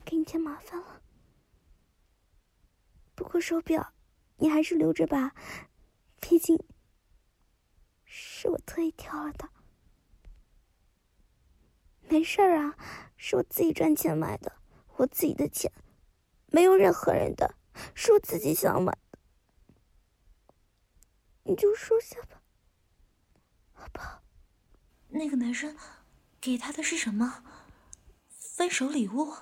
[0.04, 1.02] 给你添麻烦了。
[3.16, 3.94] 不过手表，
[4.36, 5.34] 你还是留着吧，
[6.20, 6.62] 毕竟
[8.16, 9.50] 是我特意挑了的。
[12.08, 12.78] 没事儿啊，
[13.18, 14.54] 是我自己赚钱买的，
[14.98, 15.72] 我自己的钱，
[16.52, 17.56] 没有任何人的，
[17.96, 19.18] 是我自己想买的。
[21.42, 22.44] 你就收下吧，
[23.74, 24.22] 好不好？
[25.10, 25.76] 那个男生
[26.40, 27.44] 给他的是什么？
[28.30, 29.34] 分手礼物？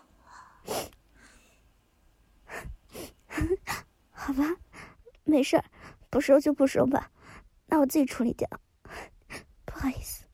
[4.11, 4.43] 好吧，
[5.25, 5.65] 没事儿，
[6.09, 7.10] 不收就不收吧，
[7.71, 8.47] 那我自己处理掉。
[9.65, 10.25] 不好意思，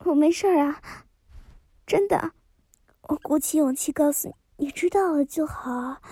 [0.00, 1.06] 我没事儿啊，
[1.86, 2.34] 真的，
[3.08, 6.02] 我鼓起勇气告诉你，你知道了就好。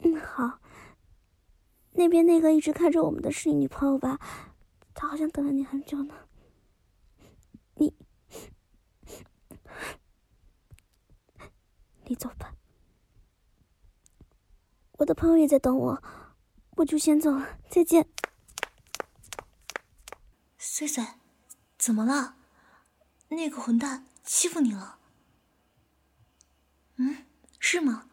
[0.00, 0.60] 嗯，好。
[1.92, 4.20] 那边那个一直看着我们的是你女朋友吧？
[4.92, 6.14] 她好像等了你很久呢。
[7.76, 7.94] 你，
[12.04, 12.54] 你走吧。
[14.98, 16.02] 我的朋友也在等我，
[16.76, 18.06] 我就先走了，再见。
[20.58, 21.04] 碎碎，
[21.78, 22.36] 怎么了？
[23.28, 24.98] 那个混蛋欺负你了？
[26.96, 27.24] 嗯，
[27.58, 28.10] 是吗？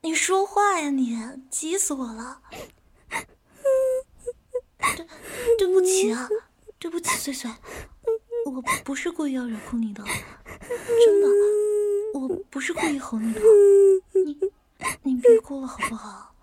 [0.00, 1.16] 你说话呀，你
[1.48, 2.42] 急死我了！
[4.96, 5.06] 对，
[5.56, 6.28] 对不起啊，
[6.78, 7.50] 对不起，碎碎，
[8.46, 11.28] 我不是故意要惹哭你的，真的，
[12.18, 13.40] 我不是故意吼你的，
[14.12, 14.52] 你。
[15.02, 16.34] 你别哭了好不好？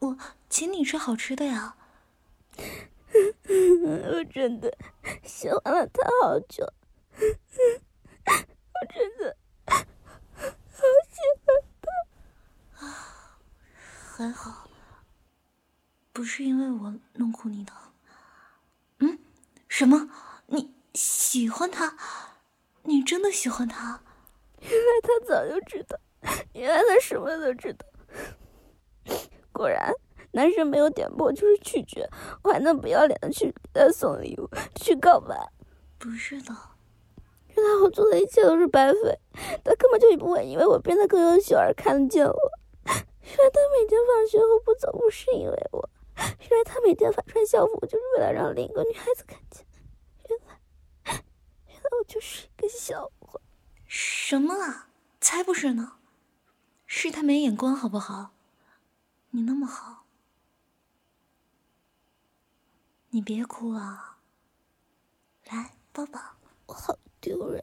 [0.00, 0.16] 我
[0.48, 1.76] 请你吃好吃的呀。
[3.48, 4.76] 我真的
[5.24, 6.64] 喜欢了他好久，
[7.16, 9.36] 我真的
[9.66, 9.76] 好
[11.10, 11.46] 喜欢
[11.80, 12.86] 他。
[12.86, 13.40] 啊，
[14.16, 14.68] 还好，
[16.12, 17.72] 不是因为我弄哭你的。
[18.98, 19.18] 嗯？
[19.68, 20.10] 什么？
[20.46, 21.96] 你喜欢他？
[22.82, 24.02] 你真的喜欢他？
[24.60, 25.98] 原来他早就知道。
[26.52, 27.86] 原来他什么都知道。
[29.58, 29.92] 果然，
[30.30, 32.08] 男生没有点破就是拒绝，
[32.44, 35.36] 我还能不要脸的去给他送礼物，去告白？
[35.98, 36.54] 不是的，
[37.56, 39.18] 原来我做的一切都是白费，
[39.64, 42.52] 他根本就不会因为我变得更优秀而看得见我。
[42.86, 49.66] 原来他每天放学后不走不是因为我，原来他每天反穿校服就是为了让另一个女孩子看见。
[50.28, 51.24] 原来，
[51.66, 53.40] 原来我就是一个笑话。
[53.86, 54.88] 什么啊？
[55.20, 55.94] 才不是呢！
[56.86, 58.30] 是他没眼光，好不好？
[59.30, 60.06] 你那么好，
[63.10, 64.18] 你别哭啊！
[65.44, 67.62] 来抱抱，我好丢人。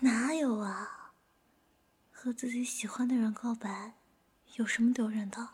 [0.00, 1.12] 哪有啊？
[2.12, 3.94] 和自己喜欢的人告白，
[4.56, 5.48] 有什么丢人的？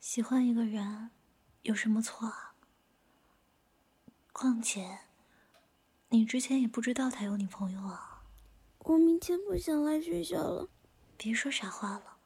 [0.00, 1.10] 喜欢一个人，
[1.62, 2.54] 有什么错啊？
[4.32, 5.00] 况且，
[6.08, 8.24] 你之前也不知道他有女朋友啊。
[8.78, 10.68] 我明天不想来学校了。
[11.16, 12.17] 别说傻话了。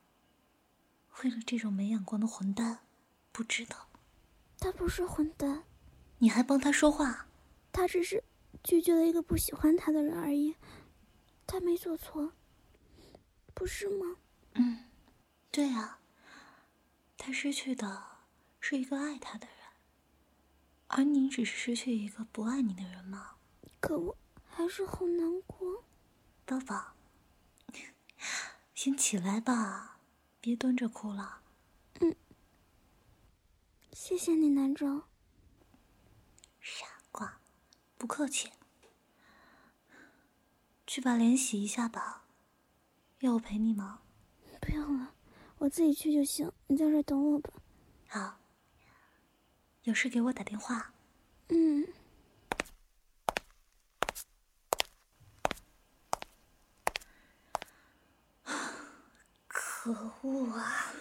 [1.22, 2.80] 为了这种没眼光的混蛋，
[3.30, 3.88] 不知道。
[4.58, 5.64] 他不是混蛋。
[6.18, 7.26] 你还帮他说话？
[7.72, 8.22] 他只是
[8.62, 10.56] 拒绝了一个不喜欢他的人而已。
[11.46, 12.32] 他没做错，
[13.54, 14.16] 不是吗？
[14.54, 14.84] 嗯，
[15.50, 16.00] 对啊。
[17.16, 18.04] 他失去的
[18.60, 19.56] 是一个爱他的人。
[20.88, 23.36] 而你只是失去一个不爱你的人吗？
[23.80, 25.84] 可我还是好难过。
[26.44, 26.94] 宝宝，
[28.74, 29.91] 先起来吧，
[30.42, 31.40] 别蹲着哭了。
[32.00, 32.16] 嗯，
[33.92, 35.04] 谢谢你，南州。
[36.60, 37.38] 傻瓜，
[37.96, 38.50] 不客气。
[40.84, 42.24] 去把脸洗一下吧。
[43.20, 44.00] 要我陪你吗？
[44.60, 45.14] 不用了，
[45.58, 46.50] 我自己去就行。
[46.66, 47.52] 你在这等我吧。
[48.08, 48.40] 好。
[49.84, 50.92] 有事给我打电话。
[51.50, 51.86] 嗯。
[59.84, 59.90] 可
[60.22, 60.92] 恶啊！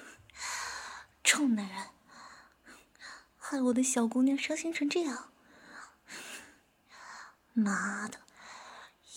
[1.24, 1.90] 臭男人，
[3.38, 5.32] 害我的小姑娘伤心成这样。
[7.54, 8.22] 妈的！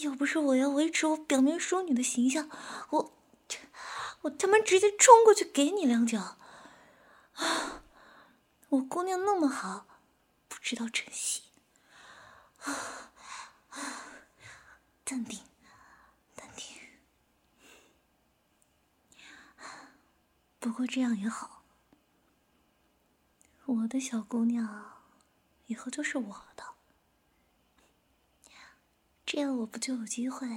[0.01, 2.51] 要不是我要维持我表面淑女的形象，
[2.91, 3.17] 我
[4.21, 6.37] 我他妈直接冲过去给你两脚！
[7.33, 7.83] 啊！
[8.69, 9.87] 我姑娘那么好，
[10.47, 11.45] 不知道珍惜。
[15.05, 15.41] 淡定，
[16.35, 16.67] 淡定。
[20.65, 21.63] 不过这样也好，
[23.67, 25.03] 我的小姑娘
[25.67, 26.65] 以后就是我的，
[29.27, 30.49] 这样我不就有机会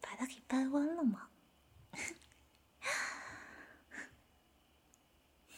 [0.00, 1.28] 把她给掰弯了吗？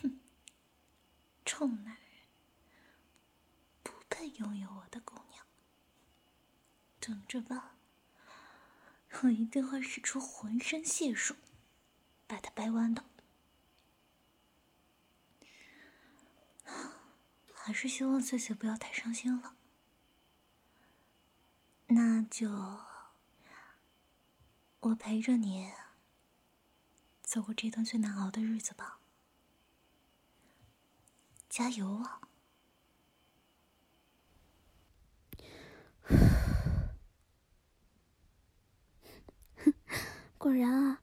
[0.02, 0.18] 哼
[1.46, 2.26] 臭男人，
[3.84, 5.46] 不配拥有我的姑娘。
[6.98, 7.76] 等着吧，
[9.22, 11.36] 我一定会使出浑身解数，
[12.26, 13.05] 把他掰弯的。
[17.52, 19.56] 还是希望翠翠不要太伤心了。
[21.86, 22.48] 那就
[24.80, 25.72] 我陪着你
[27.22, 29.00] 走过这段最难熬的日子吧。
[31.48, 32.20] 加油啊！
[40.36, 41.00] 果然啊，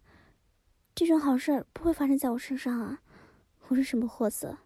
[0.94, 3.02] 这种好事不会发生在我身上啊！
[3.70, 4.60] 我是什么货色，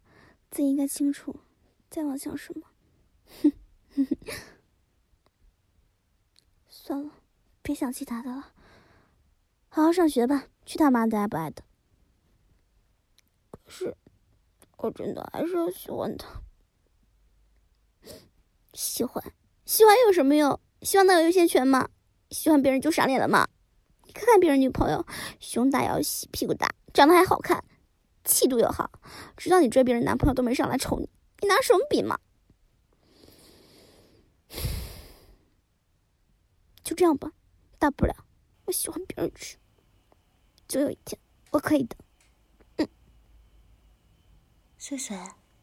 [0.55, 1.35] 自己应该清楚。
[1.89, 2.65] 在妄想什么？
[3.43, 3.51] 哼，
[6.69, 7.11] 算了，
[7.61, 8.53] 别想其他的了，
[9.67, 10.47] 好好上学吧。
[10.65, 11.61] 去他妈的爱不爱的！
[13.51, 13.97] 可是。
[14.77, 16.41] 我真的还是喜欢他。
[18.71, 19.21] 喜欢，
[19.65, 20.57] 喜欢有什么用？
[20.83, 21.89] 喜欢能有优先权吗？
[22.29, 23.45] 喜欢别人就赏脸了吗？
[24.05, 25.05] 你看看别人女朋友，
[25.41, 27.61] 胸大腰细，屁股大，长得还好看，
[28.26, 28.91] 气度又好，
[29.38, 31.09] 知道你追别人男朋友都没上来瞅你，
[31.39, 32.19] 你拿什么比嘛？
[36.84, 37.32] 就这样吧，
[37.80, 38.26] 大不了
[38.65, 39.57] 我喜欢别人去，
[40.67, 41.19] 总有一天
[41.51, 41.95] 我可以的。
[42.78, 42.88] 嗯
[44.78, 45.17] 碎碎，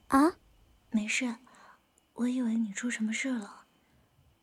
[0.08, 0.36] 啊，
[0.90, 1.36] 没事，
[2.14, 3.66] 我以为你出什么事了，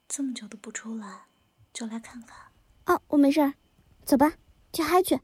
[0.08, 1.26] 这么久都不出来，
[1.74, 2.38] 就来看看。
[2.86, 3.54] 啊，我没事，
[4.06, 4.34] 走吧，
[4.72, 5.16] 去嗨去。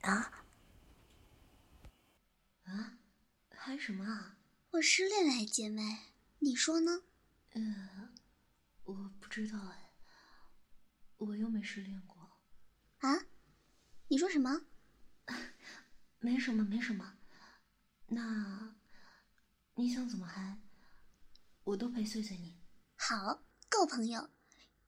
[0.00, 0.12] 啊？
[0.12, 0.41] 啊？
[3.64, 4.36] 嗨什么啊？
[4.72, 5.82] 我失恋了，姐妹，
[6.40, 7.04] 你说呢？
[7.50, 8.08] 呃，
[8.82, 9.92] 我不知道哎，
[11.18, 12.40] 我又没失恋过。
[12.98, 13.26] 啊？
[14.08, 14.62] 你说什么？
[16.18, 17.16] 没什么，没什么。
[18.08, 18.74] 那。
[19.76, 20.58] 你想怎么嗨，
[21.62, 22.58] 我都陪碎碎你。
[22.96, 24.28] 好，够朋友，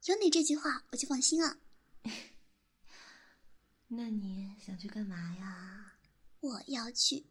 [0.07, 1.59] 有你这句话我就放心了。
[3.87, 5.97] 那你想去干嘛呀？
[6.41, 7.25] 我要去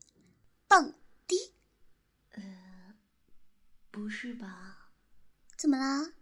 [0.69, 0.95] 蹦
[1.27, 1.53] 迪。
[2.31, 2.95] 呃，
[3.91, 4.91] 不是吧？
[5.57, 6.13] 怎么啦？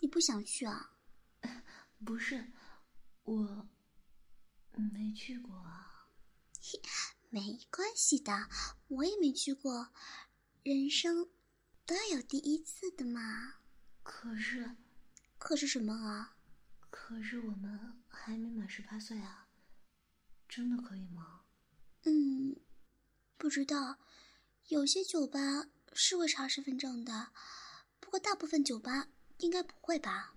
[0.00, 0.92] 你不想去啊？
[2.04, 2.52] 不是，
[3.24, 3.68] 我
[4.92, 6.08] 没去过啊。
[7.30, 8.48] 没关系的，
[8.88, 9.92] 我也没去过。
[10.62, 11.28] 人生
[11.84, 13.54] 都要有第一次的嘛。
[14.02, 14.76] 可是，
[15.38, 16.36] 可是什么啊？
[16.90, 19.48] 可是我们还没满十八岁啊，
[20.48, 21.44] 真的可以吗？
[22.04, 22.56] 嗯，
[23.36, 23.98] 不知道，
[24.68, 25.38] 有些酒吧
[25.92, 27.32] 是会查身份证的，
[28.00, 29.06] 不过大部分酒吧
[29.38, 30.34] 应该不会吧？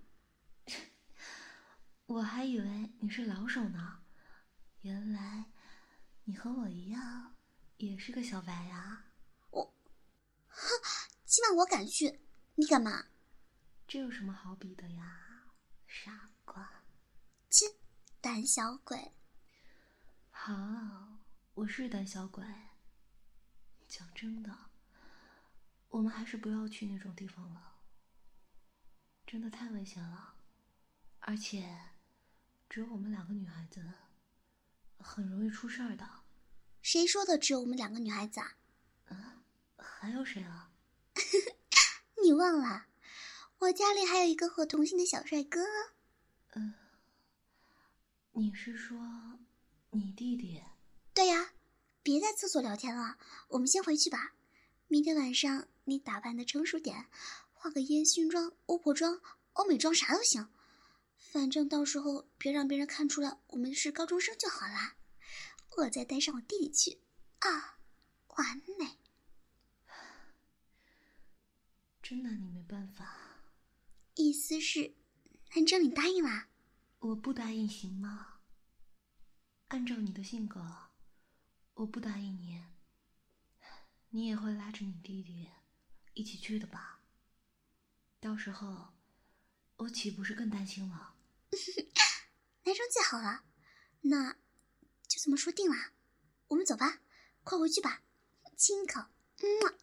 [2.06, 4.02] 我还以为你是老手呢，
[4.82, 5.50] 原来
[6.24, 7.34] 你和我一样，
[7.78, 9.06] 也是个小白呀！
[9.50, 9.74] 我，
[10.46, 10.68] 哼，
[11.24, 12.20] 今晚我敢去，
[12.54, 13.06] 你敢吗？
[13.88, 15.50] 这有什么好比的呀，
[15.88, 16.84] 傻瓜！
[17.50, 17.66] 切，
[18.20, 19.12] 胆小鬼！
[20.30, 21.18] 好，
[21.54, 22.44] 我是胆小鬼。
[23.90, 24.56] 讲真的，
[25.88, 27.80] 我们还是不要去那种地方了，
[29.26, 30.36] 真的太危险了，
[31.18, 31.76] 而且
[32.68, 33.92] 只有我们两个女孩子，
[34.98, 36.08] 很容易出事儿的。
[36.80, 37.36] 谁说的？
[37.36, 38.54] 只有我们两个女孩子啊？
[39.08, 39.42] 啊，
[39.76, 40.70] 还有谁啊？
[42.22, 42.86] 你忘了，
[43.58, 45.60] 我家里还有一个和同姓的小帅哥。
[46.52, 46.74] 嗯，
[48.32, 49.40] 你是说
[49.90, 50.62] 你弟弟？
[51.12, 51.50] 对呀。
[52.02, 54.34] 别在厕所聊天了，我们先回去吧。
[54.88, 57.06] 明天晚上你打扮的成熟点，
[57.52, 59.20] 化个烟熏妆、巫婆妆、
[59.52, 60.48] 欧美妆啥都行，
[61.16, 64.96] 反正到时候别让别人看出来我们是高中生就好啦。
[65.76, 67.00] 我再带上我弟弟去，
[67.40, 67.78] 啊，
[68.28, 68.98] 完美！
[72.02, 73.44] 真拿你没办法。
[74.14, 74.94] 意思是，
[75.54, 76.48] 南征你答应啦？
[76.98, 78.40] 我不答应行吗？
[79.68, 80.89] 按照你的性格。
[81.80, 82.62] 我不答应你，
[84.10, 85.48] 你也会拉着你弟弟
[86.12, 87.00] 一起去的吧？
[88.20, 88.92] 到时候
[89.76, 91.16] 我岂不是更担心了？
[92.64, 93.44] 男生记好了，
[94.02, 94.34] 那
[95.08, 95.92] 就这么说定了。
[96.48, 97.00] 我们走吧，
[97.44, 98.02] 快回去吧，
[98.58, 99.00] 亲一口，
[99.38, 99.78] 嗯。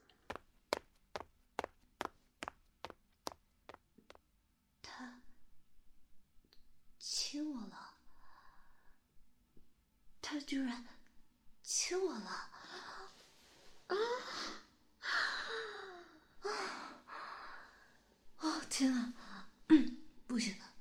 [4.83, 5.23] 他
[6.99, 7.97] 亲我了，
[10.21, 10.96] 他居然。
[11.79, 12.49] 亲我了，
[13.85, 13.95] 啊
[16.41, 16.49] 啊！
[18.39, 19.47] 哦天啊，
[20.25, 20.73] 不行了，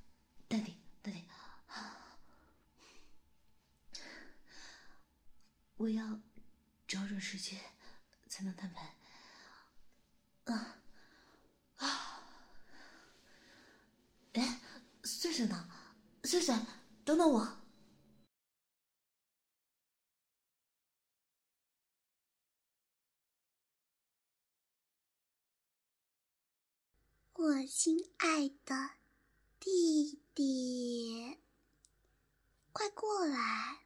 [0.47, 1.23] 淡定淡定，
[5.75, 6.19] 我要
[6.87, 7.59] 找准时机
[8.27, 8.95] 才能摊牌。
[10.45, 10.79] 啊
[11.75, 12.23] 啊！
[14.33, 14.61] 哎，
[15.03, 15.69] 碎碎呢？
[16.23, 16.55] 碎碎，
[17.05, 17.66] 等等我。
[27.39, 28.93] 我亲爱的
[29.59, 31.37] 弟弟，
[32.71, 33.85] 快过来！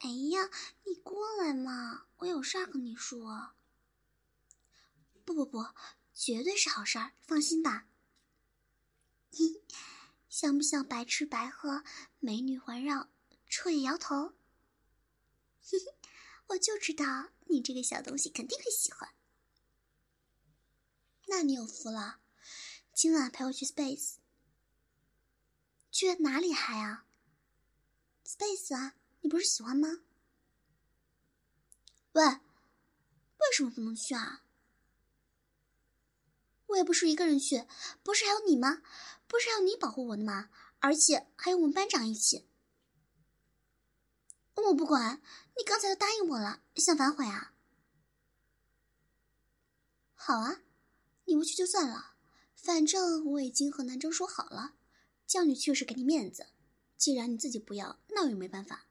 [0.00, 0.50] 哎呀，
[0.84, 3.52] 你过来嘛，我有事儿跟你说。
[5.24, 5.64] 不不不，
[6.12, 7.88] 绝对是好事儿，放心吧。
[10.28, 11.82] 像不像白吃白喝，
[12.18, 13.08] 美女环绕，
[13.48, 14.34] 彻夜摇头？
[15.62, 15.96] 嘿嘿
[16.48, 19.14] 我就知道你这个小东西肯定会喜欢。
[21.26, 22.20] 那你有福了，
[22.92, 24.16] 今晚陪我去 Space。
[25.90, 27.06] 去哪里嗨啊
[28.24, 30.00] ？Space 啊，你不是喜欢吗？
[32.12, 34.42] 喂，为什么不能去啊？
[36.66, 37.66] 我也不是一个人去，
[38.02, 38.82] 不是还有你吗？
[39.26, 40.50] 不是还有你保护我的吗？
[40.80, 42.46] 而且还有我们班长一起。
[44.54, 45.22] 我不管，
[45.56, 47.54] 你刚才都答应我了，想反悔啊？
[50.14, 50.60] 好啊。
[51.26, 52.14] 你不去就算了，
[52.54, 54.74] 反正我已经和南征说好了，
[55.26, 56.48] 叫你去是给你面子。
[56.96, 58.86] 既然你自己不要，那我也没办法，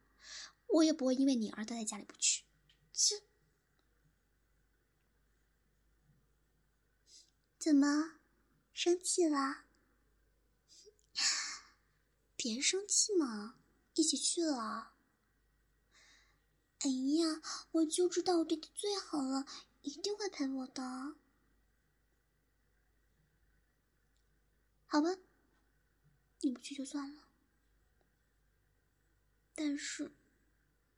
[0.68, 2.44] 我也不会因为你而待在家里不去。
[2.92, 3.24] 切，
[7.58, 8.20] 怎么
[8.74, 9.64] 生气了？
[12.36, 13.56] 别生气嘛，
[13.96, 14.94] 一起去了。
[16.80, 19.46] 哎呀，我就知道我弟弟最好了，
[19.82, 21.16] 一定会陪我的。
[24.94, 25.18] 好吧，
[26.42, 27.28] 你不去就算了，
[29.56, 30.14] 但是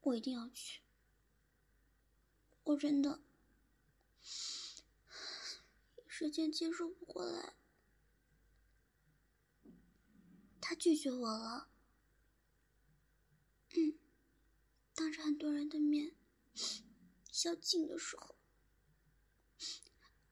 [0.01, 0.81] 我一定要去。
[2.65, 3.23] 我真的
[6.09, 7.55] 时间接受不过来，
[10.59, 11.69] 他拒绝我了。
[13.77, 13.97] 嗯，
[14.93, 16.13] 当着很多人的面
[17.31, 18.35] 宵禁的时候，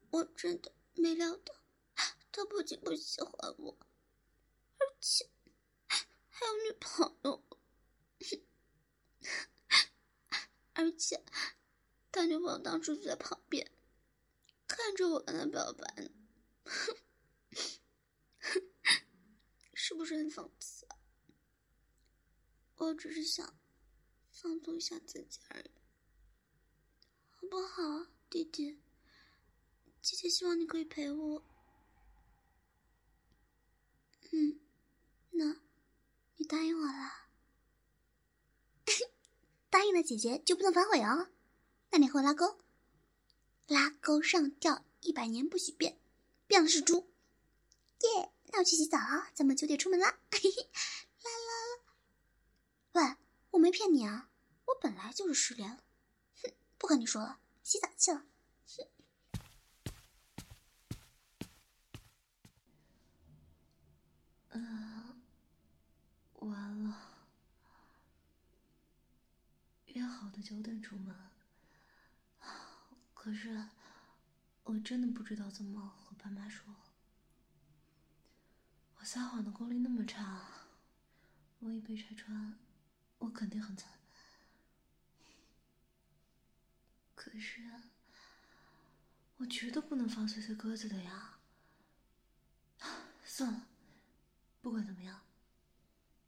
[0.09, 1.62] 我真的没料到。
[2.33, 3.77] 他不仅不喜欢我，
[4.79, 5.29] 而且
[6.27, 7.43] 还有女朋友，
[10.73, 11.23] 而且
[12.11, 13.71] 他女朋友当时就在旁边，
[14.67, 16.09] 看着我跟他表白呢，
[19.75, 20.87] 是不是很讽刺？
[22.77, 23.55] 我只是想
[24.31, 25.69] 放纵一下自己而已，
[27.29, 28.81] 好不好，弟弟？
[30.01, 31.45] 姐姐希望你可以陪我。
[34.35, 34.59] 嗯，
[35.29, 35.57] 那，
[36.37, 37.29] 你答应我了？
[39.69, 41.29] 答应了姐姐就不能反悔哦。
[41.91, 42.57] 那你和我拉钩，
[43.67, 45.99] 拉钩上吊一百年不许变，
[46.47, 47.13] 变了是猪。
[48.01, 50.17] 耶，那我去洗澡了，咱们九点出门啦。
[50.33, 50.63] 嘿嘿，
[51.21, 53.11] 啦啦啦。
[53.11, 53.17] 喂，
[53.51, 54.31] 我没骗你啊，
[54.65, 55.83] 我本来就是失恋了。
[56.41, 58.25] 哼，不和你说了，洗澡去了。
[58.65, 58.87] 哼。
[64.53, 65.15] 嗯，
[66.35, 66.95] 完了，
[69.87, 71.15] 约好的九点出门，
[73.13, 73.67] 可是
[74.63, 76.75] 我真的不知道怎么和爸妈说。
[78.97, 80.41] 我撒谎的功力那么差，
[81.61, 82.57] 万一被拆穿，
[83.17, 83.91] 我肯定很惨。
[87.15, 87.69] 可是，
[89.37, 91.39] 我绝对不能放碎碎鸽子的呀！
[93.25, 93.67] 算了。
[94.63, 95.25] 不管怎么样，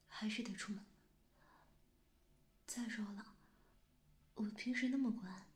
[0.09, 0.85] 还是得出门。
[2.67, 3.37] 再说了，
[4.33, 5.47] 我平时那么乖，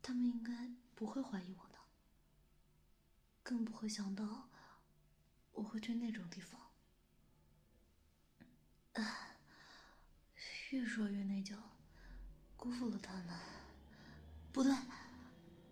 [0.00, 1.78] 他们应该不会怀疑我的，
[3.42, 4.48] 更不会想到
[5.52, 6.58] 我会去那种地方。
[10.70, 11.54] 越说越内疚，
[12.56, 13.38] 辜负了他们。
[14.50, 14.74] 不对，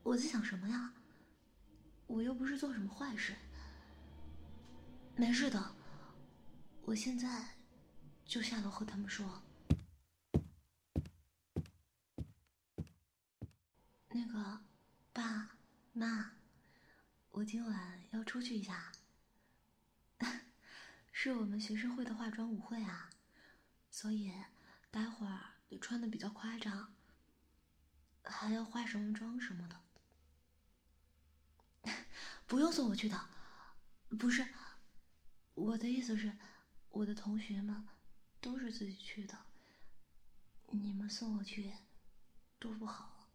[0.02, 0.92] 我在想什么呀？
[2.06, 3.34] 我又不是做什么坏事。
[5.16, 5.74] 没事的。
[6.84, 7.56] 我现在
[8.26, 9.42] 就下楼和他们说，
[14.08, 14.60] 那个
[15.12, 15.56] 爸
[15.92, 16.32] 妈，
[17.30, 18.92] 我今晚要出去一下，
[21.12, 23.10] 是我们学生会的化妆舞会啊，
[23.88, 24.34] 所以
[24.90, 26.92] 待会儿得穿的比较夸张，
[28.24, 29.80] 还要化什么妆什么的，
[32.46, 33.28] 不用送我去的，
[34.18, 34.52] 不是，
[35.54, 36.36] 我的意思是。
[36.92, 37.88] 我的同学们
[38.40, 39.46] 都是自己去的，
[40.68, 41.72] 你们送我去
[42.58, 43.28] 多不好，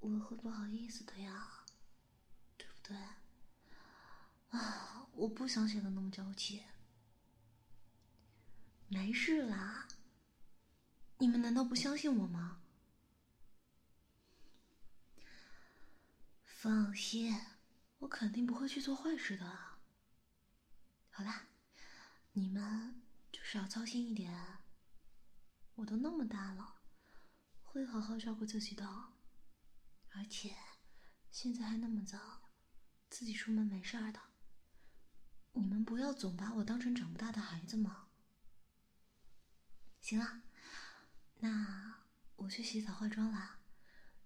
[0.00, 1.64] 我会不好意思的呀，
[2.56, 2.96] 对不对？
[4.50, 6.64] 啊，我不想显得那么娇气。
[8.88, 9.86] 没事啦，
[11.18, 12.62] 你们难道不相信我吗？
[16.46, 17.38] 放心，
[17.98, 19.67] 我肯定不会去做坏事的。
[21.18, 21.46] 好啦，
[22.34, 23.02] 你们
[23.32, 24.32] 就是要操心一点。
[25.74, 26.76] 我都那么大了，
[27.64, 28.86] 会好好照顾自己的。
[30.10, 30.54] 而且
[31.28, 32.52] 现在还那么早，
[33.10, 34.20] 自己出门没事儿的。
[35.54, 38.06] 你们不要总把我当成长不大的孩子嘛。
[40.00, 40.42] 行了，
[41.40, 42.04] 那
[42.36, 43.58] 我去洗澡化妆了。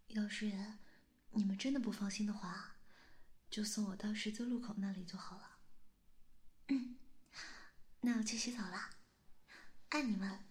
[0.09, 0.75] 要是
[1.31, 2.77] 你们真的不放心的话，
[3.49, 5.52] 就送我到十字路口那里就好了。
[6.73, 6.97] 嗯，
[8.01, 8.89] 那我去洗澡了，
[9.91, 10.43] 爱你们。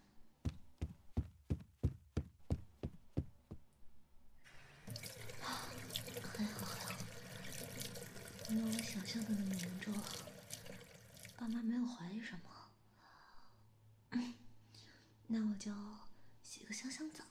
[6.38, 6.94] 还好还好，
[8.50, 9.92] 没有我想象的那么严重，
[11.38, 12.42] 爸妈没有怀疑什么。
[15.28, 15.74] 那我就
[16.44, 17.24] 洗个香香澡，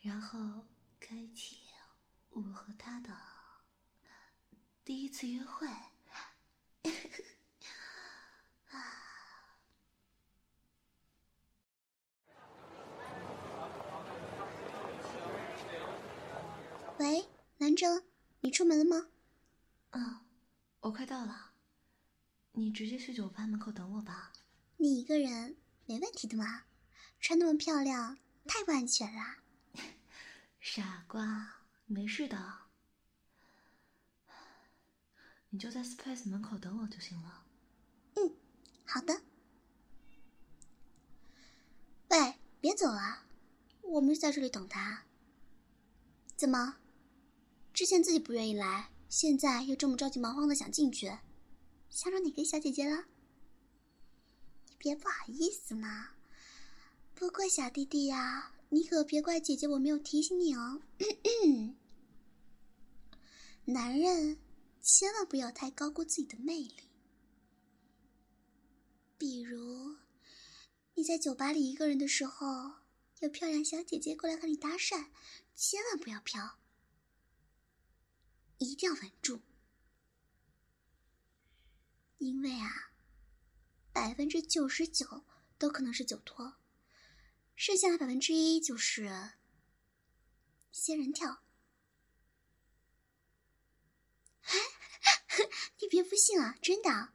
[0.00, 0.64] 然后
[0.98, 1.58] 开启
[2.30, 3.14] 我和他的
[4.84, 5.68] 第一次约会。
[17.02, 17.28] 喂，
[17.58, 18.04] 南征，
[18.42, 19.08] 你出门了吗？
[19.90, 20.20] 嗯，
[20.78, 21.50] 我快到了。
[22.52, 24.32] 你直接去酒吧门口等我吧。
[24.76, 26.62] 你一个人没问题的嘛？
[27.18, 29.38] 穿那么漂亮，太不安全了。
[30.60, 32.60] 傻瓜，没事的。
[35.50, 37.44] 你就在 Space 门口等我就行了。
[38.14, 38.36] 嗯，
[38.84, 39.22] 好的。
[42.10, 43.26] 喂，别走啊，
[43.80, 45.02] 我们在这里等他。
[46.36, 46.76] 怎么？
[47.72, 51.06] 之前自己不愿意来，现在又这么着急忙慌的想进去，
[51.88, 53.06] 想找哪个小姐姐了？
[54.68, 56.10] 你别不好意思嘛。
[57.14, 60.82] 不过小弟弟呀，你可别怪姐姐我没有提醒你哦。
[63.66, 64.38] 男人
[64.82, 66.74] 千万不要太高估自己的魅力。
[69.16, 69.96] 比如
[70.94, 72.72] 你在酒吧里一个人的时候，
[73.20, 75.06] 有漂亮小姐姐过来和你搭讪，
[75.54, 76.58] 千万不要飘。
[78.62, 79.42] 一定要稳住，
[82.18, 82.92] 因为啊，
[83.92, 85.24] 百分之九十九
[85.58, 86.56] 都可能是酒托，
[87.56, 89.32] 剩下的百分之一就是
[90.70, 91.42] 仙人跳。
[95.80, 97.12] 你别不信啊，真的，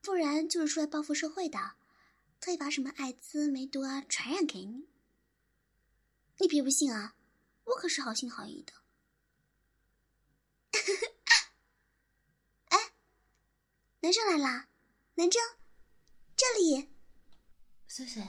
[0.00, 1.76] 不然就是出来报复社会的。
[2.40, 4.88] 特意把什么艾滋、梅毒啊传染给你。
[6.38, 7.14] 你别不信啊，
[7.64, 8.72] 我可是好心好意的。
[12.64, 12.92] 哎，
[14.02, 14.68] 男生来啦，
[15.14, 15.40] 男生，
[16.34, 16.88] 这里。
[17.86, 18.20] 碎碎，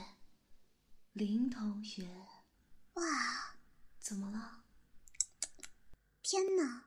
[1.12, 2.08] 林同学。
[2.92, 3.56] 哇，
[3.98, 4.62] 怎么了？
[6.22, 6.84] 天哪！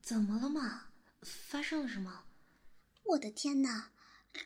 [0.00, 0.92] 怎么了嘛？
[1.22, 2.26] 发生了什么？
[3.02, 3.90] 我的天哪，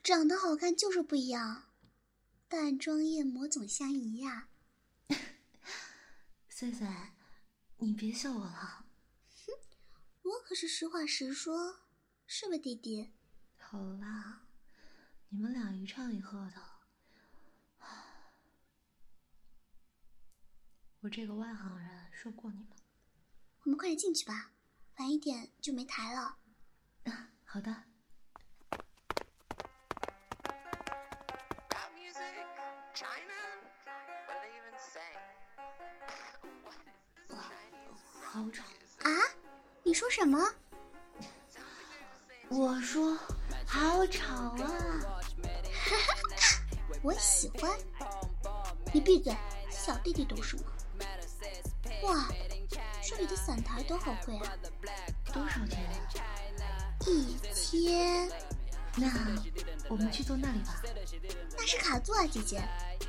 [0.03, 1.65] 长得好看就是不一样，
[2.49, 4.49] 淡妆艳抹总相宜呀。
[6.49, 6.89] 碎碎，
[7.77, 8.87] 你别笑我了。
[9.29, 9.53] 哼，
[10.23, 11.81] 我可是实话实说，
[12.27, 13.13] 是吧，弟弟？
[13.71, 14.41] 好啦，
[15.29, 17.87] 你们俩一唱一和的。
[21.01, 22.69] 我这个外行人说过你们。
[23.65, 24.53] 我们快点进去吧，
[24.97, 26.39] 晚一点就没台了。
[27.45, 27.85] 好的。
[38.23, 38.65] 好吵
[39.03, 39.11] 啊！
[39.83, 40.39] 你说什么？
[42.49, 43.15] 我说
[43.69, 44.67] 好吵啊！
[47.03, 47.71] 我喜欢。
[48.93, 49.37] 你闭嘴，
[49.71, 50.63] 小弟弟懂什么？
[52.03, 52.29] 哇，
[53.07, 54.57] 这里的散台都好贵啊！
[55.33, 55.87] 多少钱？
[57.07, 58.31] 一千。
[58.97, 59.07] 那
[59.89, 60.81] 我们去坐那里吧。
[61.57, 62.63] 那是卡座啊，姐姐。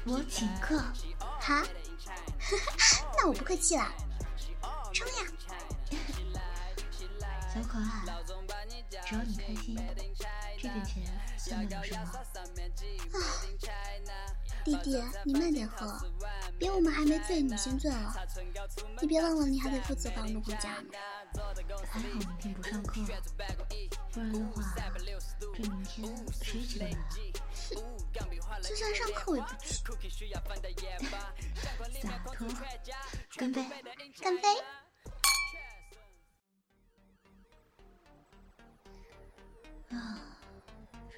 [0.06, 0.84] 我请客。
[1.40, 1.66] 哈？
[3.18, 3.90] 那我不客气了。
[4.94, 5.24] 冲呀！
[7.54, 8.06] 小可爱，
[9.08, 9.76] 只要你开心，
[10.62, 11.02] 这点钱
[11.38, 12.02] 算得了什么？
[13.14, 13.16] 啊，
[14.66, 15.98] 弟弟，你慢点喝，
[16.58, 18.14] 别我们还没醉你先醉了。
[19.00, 20.90] 你别忘了，你还得负责把我们回家呢。
[21.90, 23.00] 还好明天不上课，
[24.12, 24.62] 不然的话，
[25.40, 27.08] 这明天谁起得来啊？
[28.62, 29.76] 就算上课我也不去。
[32.02, 32.34] 洒脱，
[33.38, 33.64] 干杯！
[34.20, 34.44] 干杯！
[39.92, 39.96] 啊，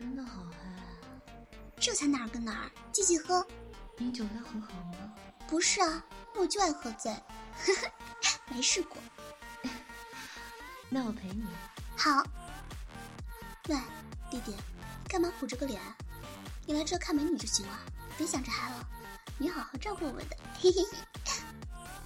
[0.02, 0.68] 真的好嗨！
[0.68, 0.82] 啊
[1.80, 3.46] 这才哪儿跟哪儿，继续喝。
[3.98, 5.14] 你酒量很好吗？
[5.48, 6.04] 不是啊，
[6.36, 7.16] 我就爱喝醉，
[8.50, 8.98] 没试过。
[10.90, 11.46] 那我陪你。
[11.96, 12.24] 好。
[13.70, 13.78] 喂，
[14.32, 14.56] 弟弟，
[15.08, 15.80] 干嘛苦着个脸？
[16.66, 17.80] 你来这看美女就行了，
[18.18, 18.90] 别想着嗨了。
[19.38, 20.98] 你好好照顾我的，嘿嘿嘿。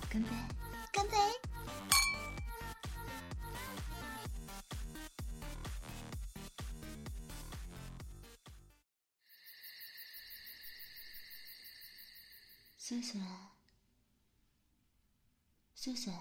[0.09, 0.29] 干杯！
[0.91, 1.17] 干杯！
[12.87, 13.19] 碎碎，
[15.73, 16.13] 碎碎，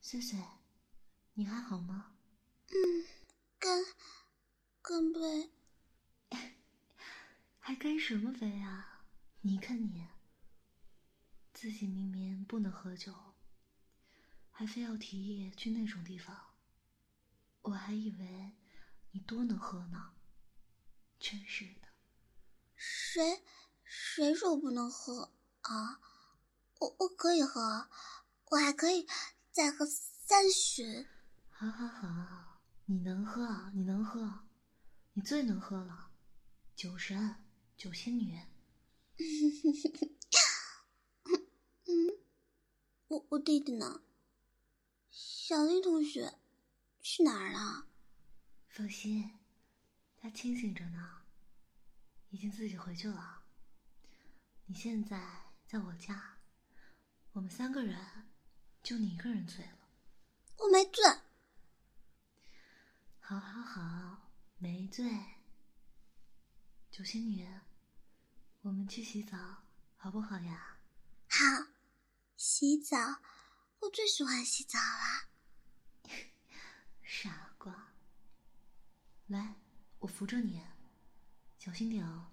[0.00, 0.36] 碎碎，
[1.34, 2.16] 你还好吗？
[2.70, 3.06] 嗯，
[3.56, 3.84] 干，
[4.82, 5.52] 干杯。
[7.60, 9.04] 还干什么杯啊？
[9.42, 10.08] 你看你，
[11.54, 13.14] 自己明明不能喝酒，
[14.50, 16.56] 还非要提议去那种地方。
[17.62, 18.56] 我还以为
[19.12, 20.16] 你多能喝呢，
[21.20, 21.86] 真是的。
[22.74, 23.44] 谁？
[23.88, 25.32] 谁说不能喝
[25.62, 26.00] 啊？
[26.78, 27.88] 我我可以喝，
[28.50, 29.06] 我还可以
[29.50, 31.06] 再喝三巡。
[31.50, 34.44] 好好好，你能喝，你能喝，
[35.14, 36.10] 你最能喝了，
[36.76, 37.36] 酒神，
[37.76, 38.38] 酒仙女。
[41.86, 42.18] 嗯，
[43.08, 44.02] 我我弟弟呢？
[45.10, 46.38] 小林同学
[47.00, 47.86] 去哪儿了？
[48.68, 49.38] 放心，
[50.18, 51.22] 他清醒着呢，
[52.28, 53.37] 已经自己回去了。
[54.70, 55.18] 你现在
[55.66, 56.36] 在我家，
[57.32, 58.28] 我们三个人，
[58.82, 59.88] 就你一个人醉了。
[60.58, 61.02] 我没醉。
[63.18, 65.10] 好，好，好，没醉。
[66.90, 67.48] 九仙女，
[68.60, 69.38] 我们去洗澡
[69.96, 70.76] 好不好呀？
[71.30, 71.72] 好，
[72.36, 73.22] 洗澡，
[73.80, 76.12] 我最喜欢洗澡了。
[77.02, 77.94] 傻瓜，
[79.28, 79.54] 来，
[80.00, 80.62] 我扶着你，
[81.56, 82.32] 小心点哦。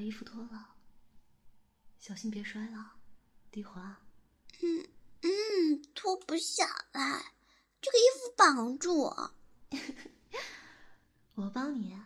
[0.00, 0.76] 把衣服脱了，
[1.98, 2.96] 小心别摔了，
[3.50, 4.00] 地滑。
[4.62, 4.88] 嗯
[5.20, 7.34] 嗯，脱不下来，
[7.82, 9.34] 这个衣服绑住我。
[11.36, 12.00] 我帮你，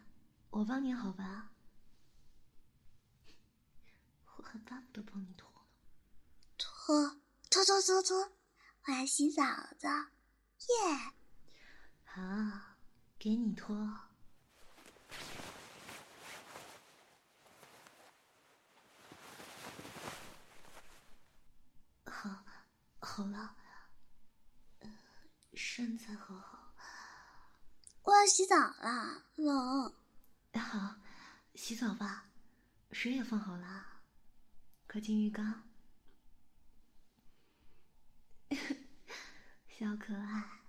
[0.50, 1.52] 我帮你好吧？
[4.38, 5.60] 我还巴不得帮你脱呢。
[6.58, 8.32] 脱脱脱脱脱，
[8.86, 9.44] 我要洗澡
[9.78, 9.88] 澡，
[10.58, 11.12] 耶！
[12.02, 12.20] 好，
[13.20, 13.76] 给你脱。
[23.14, 23.54] 好了，
[25.54, 26.74] 身材好好。
[28.02, 29.94] 我要洗澡了，冷。
[30.54, 30.96] 好，
[31.54, 32.28] 洗澡吧，
[32.90, 34.02] 水也放好了，
[34.88, 35.62] 快进浴缸。
[39.78, 40.64] 小可爱，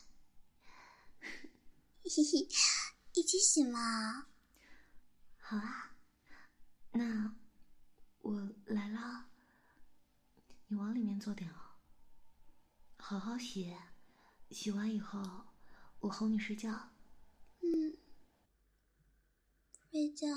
[1.21, 1.31] 嘿
[2.03, 2.47] 嘿，
[3.13, 4.27] 一起洗嘛。
[5.39, 5.95] 好啊，
[6.91, 7.33] 那
[8.19, 9.31] 我来了，
[10.67, 11.64] 你往里面坐点哦。
[13.07, 13.77] 好好洗，
[14.49, 15.21] 洗完以后
[15.99, 16.89] 我哄你睡觉。
[17.61, 17.95] 嗯，
[19.91, 20.27] 睡觉，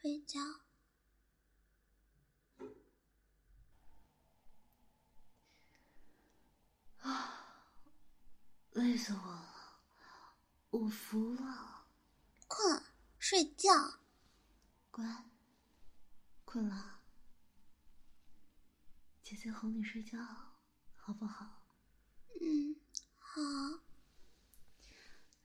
[0.00, 0.40] 睡觉。
[7.00, 7.68] 啊，
[8.70, 9.78] 累死我了，
[10.70, 11.84] 我服了。
[12.48, 12.82] 困，
[13.18, 13.70] 睡觉。
[14.90, 15.26] 乖，
[16.46, 17.02] 困了，
[19.22, 20.18] 姐姐哄你睡觉，
[21.06, 21.62] 好不好？
[22.40, 22.74] 嗯，
[23.20, 23.40] 好。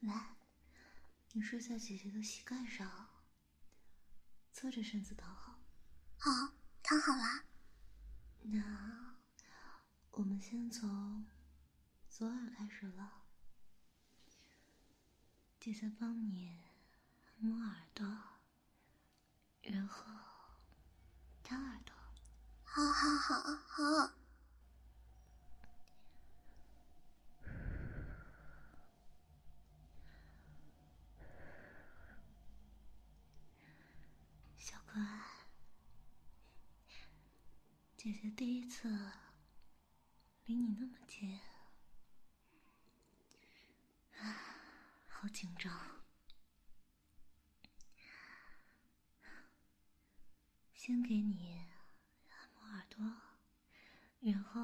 [0.00, 0.34] 来，
[1.30, 3.08] 你睡在姐姐的膝盖上，
[4.52, 5.60] 侧着身子躺好。
[6.18, 7.44] 好，躺好了。
[8.40, 9.14] 那
[10.10, 11.28] 我们先从
[12.08, 13.22] 左耳开始了。
[15.60, 16.58] 姐姐帮你
[17.36, 18.04] 摸耳朵，
[19.62, 20.12] 然后
[21.44, 21.94] 掏耳朵。
[22.64, 24.21] 好好好好。
[34.92, 35.00] 乖，
[37.96, 38.90] 姐姐第一次
[40.44, 41.40] 离你那么近，
[44.18, 44.36] 啊，
[45.08, 46.02] 好紧张。
[50.74, 51.66] 先给你
[52.28, 53.02] 按摩耳朵，
[54.20, 54.60] 然后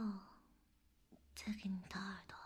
[1.34, 2.36] 再给你掏耳朵。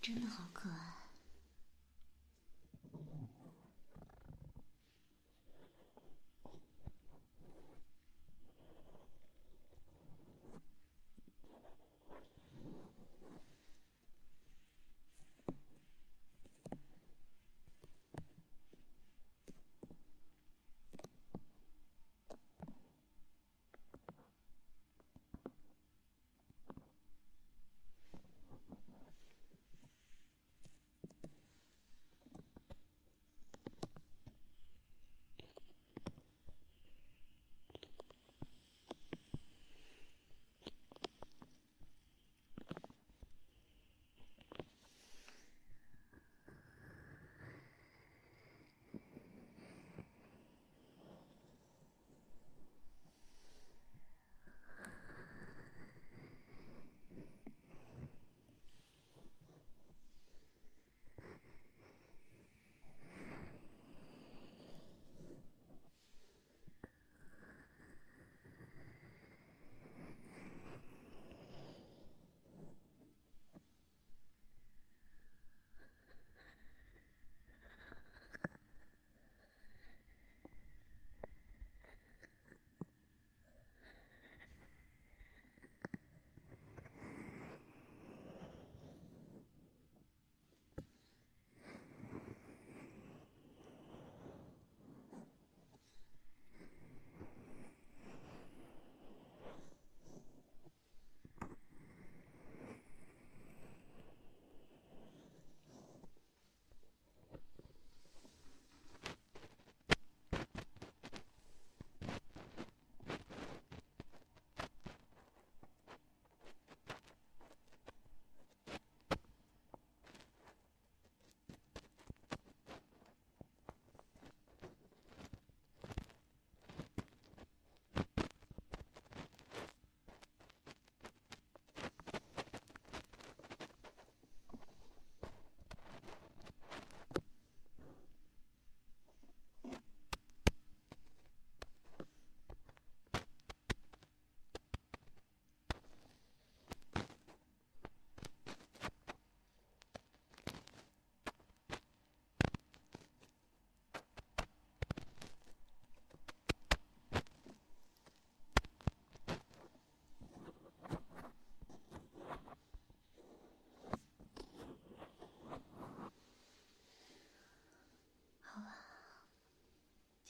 [0.00, 0.79] 真的好可爱。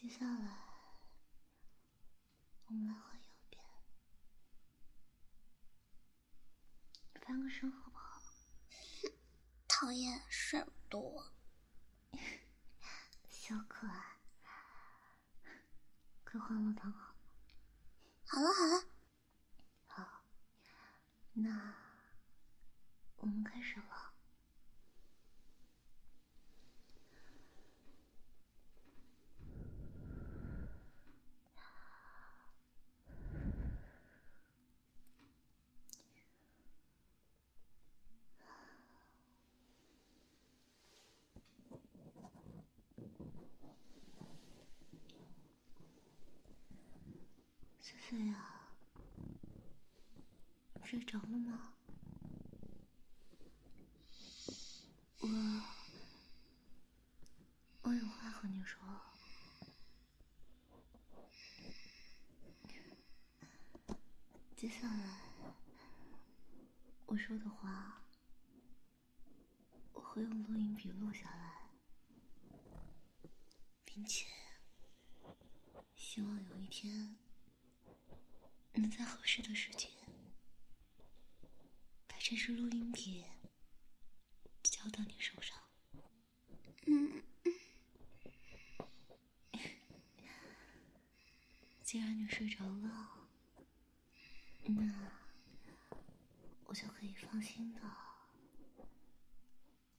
[0.09, 0.59] 下来，
[2.67, 3.63] 我们来换右边，
[7.21, 8.23] 翻个身好不好？
[9.69, 11.33] 讨厌事不多，
[13.29, 14.19] 小可爱，
[16.25, 17.15] 快换了躺好。
[18.27, 18.85] 好了好了，
[19.87, 20.25] 好，
[21.33, 21.75] 那
[23.17, 24.15] 我们开始了。
[47.83, 48.71] 翠翠呀，
[50.91, 51.73] 睡着了吗？
[55.21, 55.29] 我
[57.83, 58.81] 我有话和你说。
[64.57, 65.21] 接下来
[67.07, 68.03] 我说的话，
[69.93, 71.71] 我会用录音笔录下来，
[73.85, 74.27] 并且
[75.95, 77.17] 希望有一天。
[78.73, 79.91] 能在合适的时间，
[82.31, 83.25] 这支录音笔
[84.63, 85.59] 交到你手上。
[86.87, 87.25] 嗯，
[91.83, 93.27] 既然你睡着了，
[94.63, 95.11] 那
[96.67, 97.81] 我就可以放心的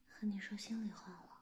[0.07, 1.41] 和你说心里话了。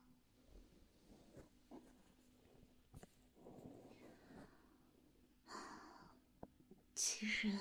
[6.96, 7.60] 其实，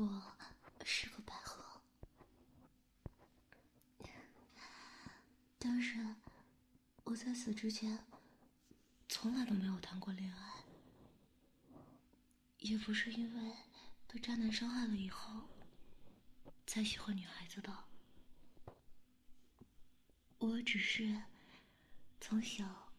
[0.00, 0.34] 我
[0.82, 1.62] 是个百合，
[5.58, 6.16] 但是
[7.04, 8.02] 我在此之前
[9.10, 10.64] 从来都没有谈过恋爱，
[12.60, 13.54] 也不是因为
[14.08, 15.46] 被渣男伤害了以后
[16.66, 17.84] 才喜欢女孩子的，
[20.38, 21.24] 我只是
[22.22, 22.90] 从小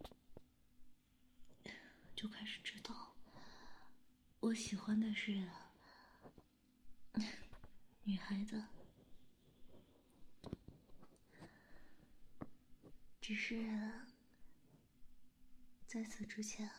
[2.15, 3.15] 就开始知道。
[4.40, 5.49] 我喜欢的是
[8.04, 8.64] 女孩子，
[13.20, 13.66] 只是
[15.86, 16.70] 在此之前，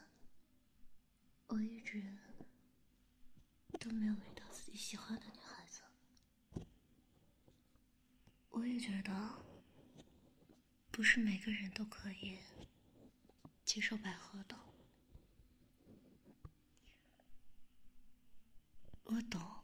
[1.47, 2.19] 我一直
[3.79, 5.83] 都没有遇到自己喜欢的女孩子。
[8.51, 9.45] 我也觉得，
[10.91, 12.39] 不是每个人都可以
[13.65, 14.59] 接受百合的。
[19.05, 19.62] 我懂，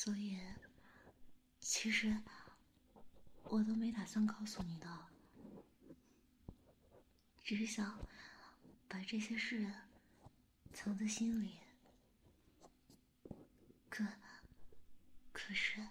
[0.00, 0.38] 所以
[1.58, 2.22] 其实
[3.42, 5.08] 我都没打算告诉你的，
[7.42, 7.98] 只是想
[8.86, 9.74] 把这些事
[10.72, 11.58] 藏在心里。
[13.90, 14.06] 可
[15.32, 15.84] 可是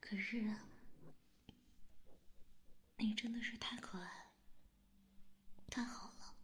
[0.00, 0.56] 可是，
[2.96, 4.32] 你真的是太可爱，
[5.70, 6.34] 太好了。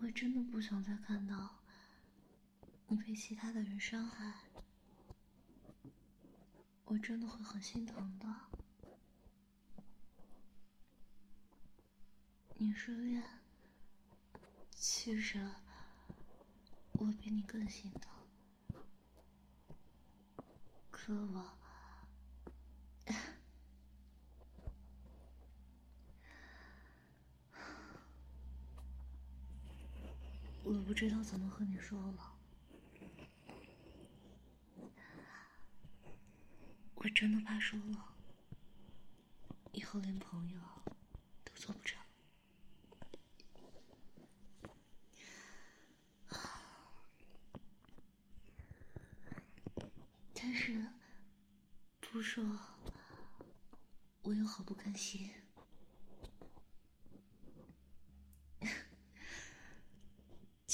[0.00, 1.58] 我真的不想再看到
[2.86, 4.44] 你被其他的人伤害，
[6.84, 8.26] 我真的会很心疼的。
[12.54, 13.24] 你失恋，
[14.70, 15.50] 其实
[16.92, 18.84] 我比你更心疼，
[20.92, 21.57] 可我。
[30.70, 32.34] 我不知道怎么和你说了，
[36.94, 38.14] 我真的怕说了，
[39.72, 40.60] 以后连朋友
[41.42, 41.98] 都做不成。
[50.34, 50.86] 但是
[51.98, 52.44] 不说，
[54.20, 55.30] 我又好不甘心。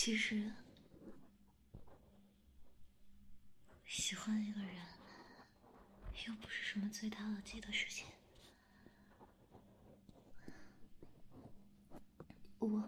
[0.04, 0.52] 其实，
[3.86, 4.76] 喜欢一个人
[6.26, 8.06] 又不是什么罪大恶极的事情。
[12.58, 12.86] 我，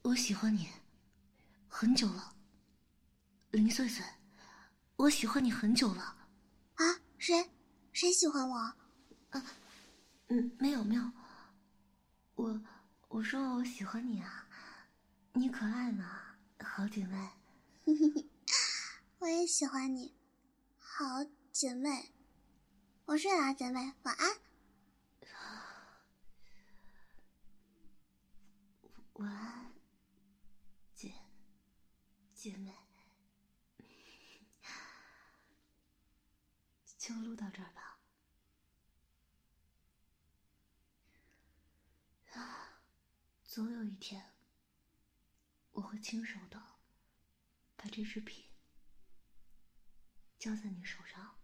[0.00, 0.70] 我喜欢你
[1.68, 2.34] 很久了，
[3.50, 4.02] 林碎碎，
[4.96, 6.02] 我喜欢你很久了。
[6.76, 6.84] 啊？
[7.18, 7.50] 谁？
[7.92, 8.56] 谁喜欢我？
[8.56, 9.44] 啊？
[10.28, 11.02] 嗯，没有，没有，
[12.36, 12.58] 我。
[13.08, 14.46] 我说我喜欢你啊，
[15.32, 17.30] 你可爱呢，好姐妹。
[19.20, 20.14] 我也喜欢你，
[20.76, 22.12] 好，姐妹，
[23.06, 24.36] 我睡了，姐妹，晚安。
[29.14, 29.72] 晚安，
[30.94, 31.14] 姐，
[32.34, 32.74] 姐妹，
[36.98, 37.98] 就录到这儿吧。
[42.34, 42.82] 啊，
[43.56, 44.34] 总有一天，
[45.72, 46.62] 我会亲手的
[47.74, 48.50] 把这支笔
[50.38, 51.38] 交在你手上。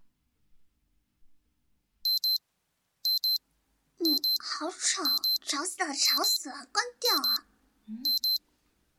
[3.96, 5.02] 嗯，好吵，
[5.40, 7.46] 吵死了，吵死了，关掉啊！
[7.86, 8.04] 嗯，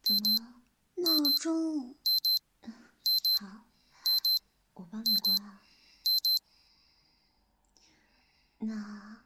[0.01, 0.63] 怎么了？
[0.95, 1.95] 闹钟。
[3.35, 3.65] 好，
[4.73, 5.61] 我帮你关啊。
[8.57, 9.23] 那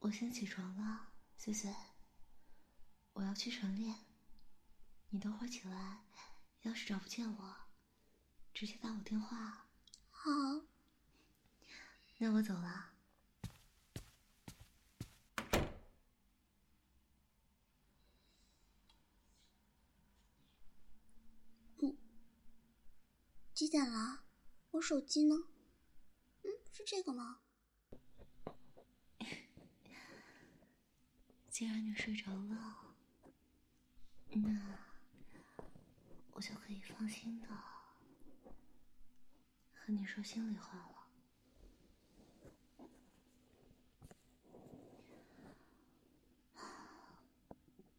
[0.00, 1.72] 我先起床了，碎碎。
[3.14, 4.04] 我要去晨练，
[5.10, 6.04] 你等会儿起来，
[6.62, 7.56] 要是找不见我，
[8.52, 9.68] 直接打我电话。
[10.10, 10.30] 好。
[12.18, 12.90] 那我走了。
[23.52, 24.24] 几点了？
[24.72, 25.48] 我手机呢？
[26.42, 27.40] 嗯，是这个吗？
[31.48, 32.83] 既然你睡着了，
[34.36, 34.60] 那
[36.32, 37.48] 我就可以放心的
[39.72, 41.06] 和你说心里话了。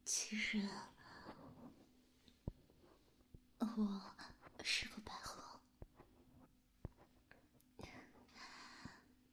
[0.04, 0.68] 其实
[3.58, 4.14] 我
[4.62, 5.42] 是个百合。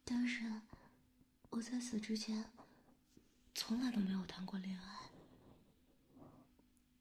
[0.05, 0.61] 但是，
[1.49, 2.51] 我在死之前
[3.55, 5.02] 从来都没有谈过恋爱，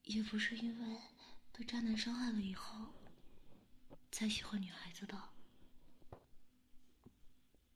[0.04, 1.00] 也不是因为
[1.52, 2.92] 被渣男伤害了以后
[4.10, 5.30] 才喜欢女孩子的。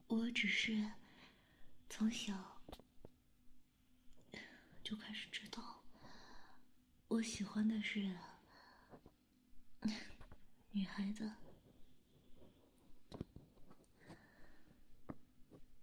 [0.08, 0.92] 我只是
[1.88, 2.60] 从小
[4.82, 5.82] 就开始知道，
[7.08, 8.16] 我喜欢的是
[10.72, 11.32] 女孩子。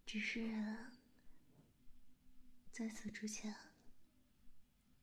[0.05, 0.77] 只是
[2.71, 3.55] 在此之前，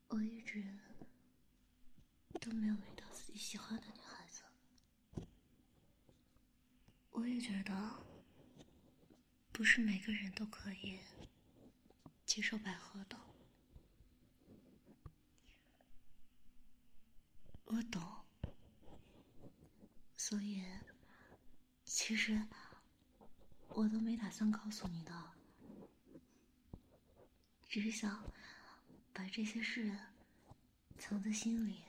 [0.07, 0.79] 我一直
[2.41, 4.43] 都没有遇到自己喜欢的女孩子。
[7.11, 8.05] 我也觉得，
[9.53, 10.99] 不是每个人都可以
[12.25, 13.17] 接受百合的。
[17.65, 18.25] 我懂，
[20.17, 20.65] 所以
[21.85, 22.49] 其实。
[23.73, 25.31] 我都没打算告诉你的，
[27.69, 28.29] 只是想
[29.13, 29.97] 把这些事
[30.99, 31.85] 藏在心里。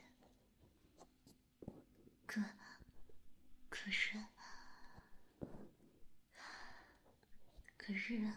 [2.26, 2.42] 可，
[3.68, 4.24] 可是，
[7.76, 8.32] 可是，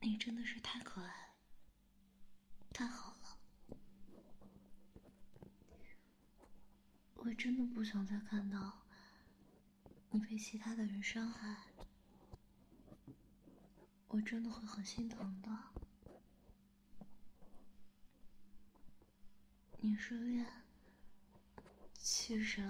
[0.00, 1.34] 你真的是太可爱，
[2.72, 3.38] 太好了，
[7.14, 8.84] 我真的不想再看到。
[10.10, 11.56] 你被其他的人伤害，
[14.06, 15.50] 我真的会很心疼的。
[19.80, 20.46] 你失恋，
[22.10, 22.66] 其实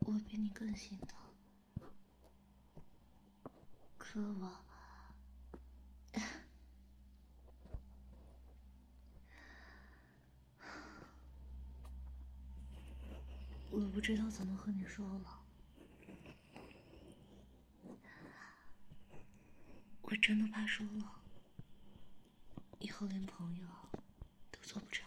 [0.00, 1.18] 我比你更心疼。
[3.98, 4.64] 可我，
[13.70, 15.42] 我不知道怎么和你说了。
[20.00, 21.22] 我真的怕输了，
[22.78, 23.66] 以后连朋友
[24.50, 25.06] 都做不成。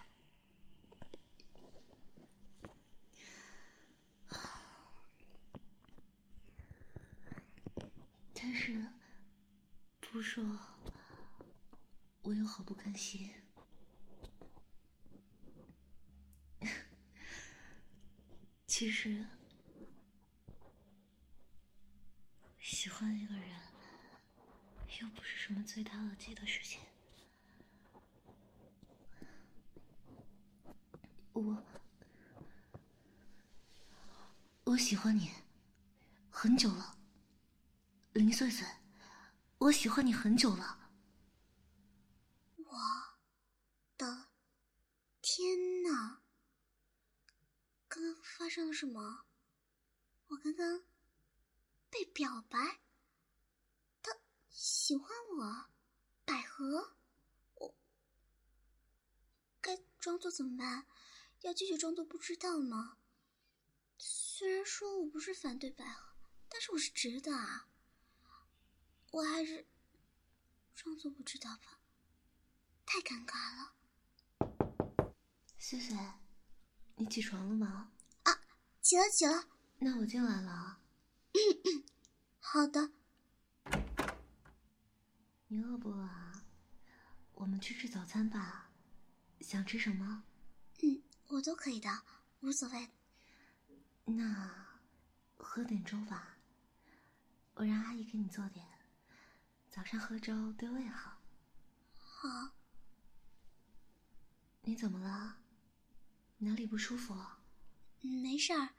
[8.37, 8.85] 但是
[10.15, 10.41] 不说，
[12.21, 13.33] 我又好不甘心。
[18.65, 19.27] 其实，
[22.57, 23.43] 喜欢一个人。
[25.01, 26.79] 又不是什么罪大恶极的事情。
[31.33, 31.61] 我，
[34.63, 35.33] 我喜欢你
[36.29, 36.97] 很久了，
[38.13, 38.65] 林碎碎，
[39.65, 40.91] 我喜欢你很久了。
[42.57, 42.77] 我
[43.97, 44.27] 的
[45.23, 46.21] 天哪！
[47.87, 49.25] 刚刚发生了什么？
[50.27, 50.83] 我刚刚
[51.89, 52.81] 被表白？
[54.03, 54.11] 他
[54.51, 55.69] 喜欢我，
[56.25, 56.97] 百合，
[57.55, 57.75] 我
[59.61, 60.85] 该装作怎么办？
[61.41, 62.99] 要继续装作不知道吗？
[63.97, 66.13] 虽然说我不是反对百合，
[66.49, 67.67] 但是我是直的啊。
[69.15, 69.65] 我还是
[70.75, 71.79] 装作不知道吧，
[72.85, 75.15] 太尴尬了。
[75.57, 75.97] 谢谢，
[76.97, 77.93] 你起床了吗？
[78.23, 78.41] 啊，
[78.81, 79.47] 起了起了。
[79.79, 80.81] 那我进来了。
[82.41, 82.91] 好的。
[85.47, 86.43] 你饿不饿啊？
[87.35, 88.69] 我们去吃早餐吧。
[89.39, 90.25] 想吃什么？
[90.83, 92.03] 嗯，我都可以的，
[92.41, 92.89] 无所谓。
[94.03, 94.83] 那
[95.37, 96.37] 喝点粥吧，
[97.53, 98.74] 我让阿姨给你做点。
[99.75, 101.19] 早上喝粥对胃好。
[101.97, 102.55] 好。
[104.61, 105.35] 你怎么了？
[106.37, 107.13] 哪里不舒服？
[107.99, 108.69] 没事儿。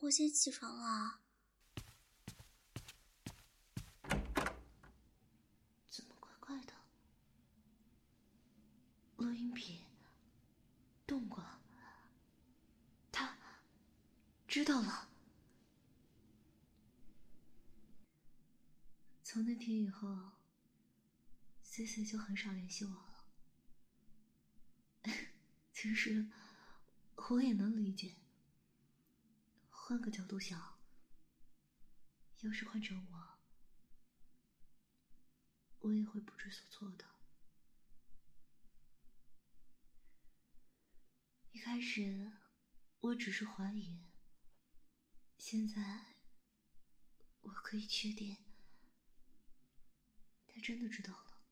[0.00, 1.20] 我先起床了。
[5.88, 6.74] 怎么怪怪的？
[9.16, 9.82] 录音笔
[11.06, 11.42] 动过。
[13.10, 13.34] 他
[14.46, 15.08] 知道了。
[19.32, 20.32] 从那天以后
[21.62, 23.32] ，C C 就很少联系我了。
[25.72, 26.30] 其实
[27.30, 28.18] 我也能理解，
[29.70, 30.78] 换个角度想，
[32.40, 33.38] 要是换成我，
[35.78, 37.06] 我也会不知所措的。
[41.52, 42.32] 一开始
[43.00, 44.10] 我只是怀疑，
[45.38, 46.18] 现在
[47.40, 48.51] 我可以确定。
[50.54, 51.42] 他真的知道了，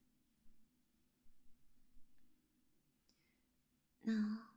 [4.03, 4.51] 那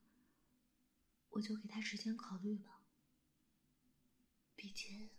[1.30, 2.84] 我就给他时间考虑吧。
[4.56, 5.10] 毕竟，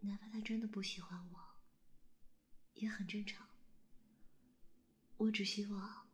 [0.00, 1.60] 哪怕他真的不喜欢我，
[2.74, 3.48] 也很正常。
[5.16, 6.08] 我只希望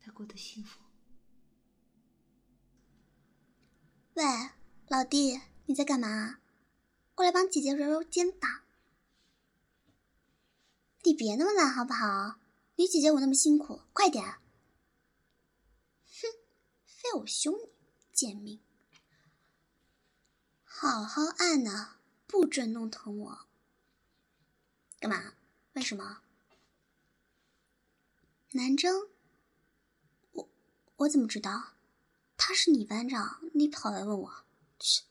[0.00, 0.80] 他过得幸福。
[4.14, 4.24] 喂，
[4.88, 6.40] 老弟，你在干嘛？
[7.14, 8.63] 过来帮姐姐揉揉肩膀。
[11.04, 12.40] 你别那么懒好不好？
[12.76, 14.24] 你姐姐我那么辛苦，快点！
[16.06, 16.26] 哼，
[16.86, 17.68] 非我凶你，
[18.10, 18.58] 贱命！
[20.64, 23.46] 好好按呐，不准弄疼我。
[24.98, 25.34] 干嘛？
[25.74, 26.22] 为什么？
[28.52, 29.08] 南征？
[30.32, 30.48] 我
[30.96, 31.74] 我怎么知道？
[32.38, 34.44] 他是你班长，你跑来问我？
[34.80, 35.02] 去！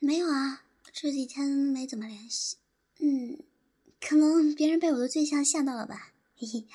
[0.00, 2.56] 没有啊，这几天没怎么联系。
[2.98, 3.44] 嗯。
[4.00, 6.68] 可能别人被我的醉相吓到了吧，嘿嘿。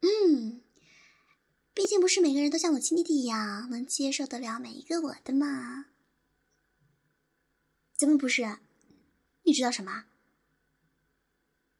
[0.00, 0.62] 嗯，
[1.72, 5.86] 毕竟不是每个人都像我亲弟弟一样能接受得了每一个我的嘛。
[7.96, 8.58] 怎么不是？
[9.44, 10.06] 你知道什么？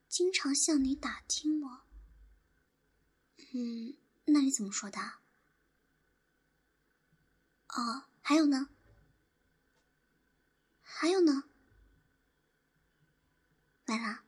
[0.09, 1.81] 经常向你打听我。
[3.53, 3.97] 嗯，
[4.27, 5.01] 那你怎么说的？
[7.69, 8.69] 哦，还有呢？
[10.81, 11.45] 还有呢？
[13.87, 14.25] 来啦！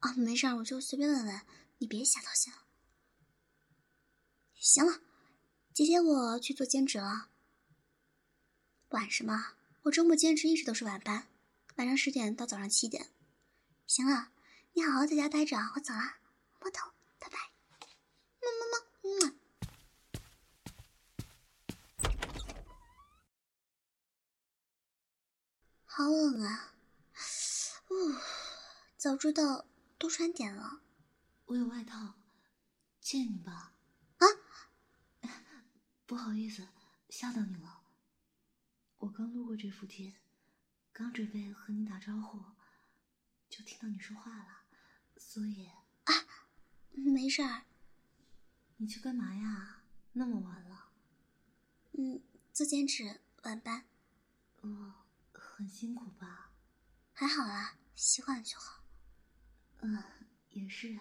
[0.00, 1.40] 啊，没事儿，我就随便问问，
[1.78, 2.58] 你别瞎操心了。
[4.56, 5.00] 行了，
[5.72, 7.30] 姐姐，我去做兼职了。
[8.90, 9.54] 晚什么？
[9.84, 11.28] 我周末兼职一直都是晚班，
[11.76, 13.10] 晚上十点到早上七点。
[13.86, 14.30] 行了，
[14.74, 16.16] 你好好在家待着，我走了，
[16.60, 17.38] 摸头，拜拜，
[18.40, 19.40] 么么么，嗯
[25.86, 26.73] 好冷啊！
[27.94, 28.20] 哦，
[28.96, 29.66] 早知道
[29.98, 30.80] 多穿点了。
[31.46, 32.14] 我有外套，
[33.00, 33.72] 借你吧。
[34.18, 34.26] 啊，
[36.04, 36.66] 不好意思，
[37.08, 37.82] 吓到你了。
[38.98, 40.16] 我刚路过这附近，
[40.92, 42.42] 刚准备和你打招呼，
[43.48, 44.64] 就听到你说话了，
[45.16, 45.68] 所以
[46.04, 46.12] 啊，
[46.90, 47.62] 没事儿。
[48.78, 49.84] 你去干嘛呀？
[50.14, 50.90] 那么晚了。
[51.92, 52.20] 嗯，
[52.52, 53.86] 做兼职，晚班。
[54.62, 54.94] 哦，
[55.32, 56.50] 很辛苦吧？
[57.12, 57.76] 还好啦。
[57.94, 58.82] 习惯了就好。
[59.80, 60.02] 嗯，
[60.50, 60.98] 也是。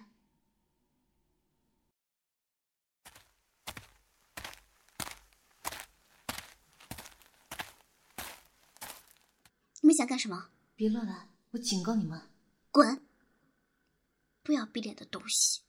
[9.81, 10.49] 你们想干什么？
[10.75, 11.29] 别乱来！
[11.51, 12.29] 我警告你们，
[12.71, 13.05] 滚！
[14.41, 15.61] 不要逼脸的东西，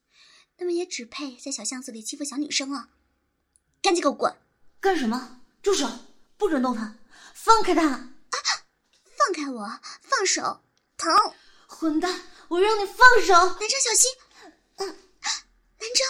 [0.57, 2.91] 他们也只配在小巷子里欺负小女生啊。
[3.83, 4.37] 赶紧给我滚！
[4.81, 5.43] 干什么？
[5.63, 5.89] 住手！
[6.37, 6.97] 不准动他！
[7.35, 7.89] 放开他！
[7.89, 8.11] 啊！
[9.17, 9.81] 放开我！
[10.01, 10.64] 放手！
[10.97, 11.35] 疼！
[11.67, 12.23] 混蛋！
[12.49, 13.33] 我让你放手！
[13.33, 14.11] 南征，小心！
[14.77, 16.07] 嗯，南征，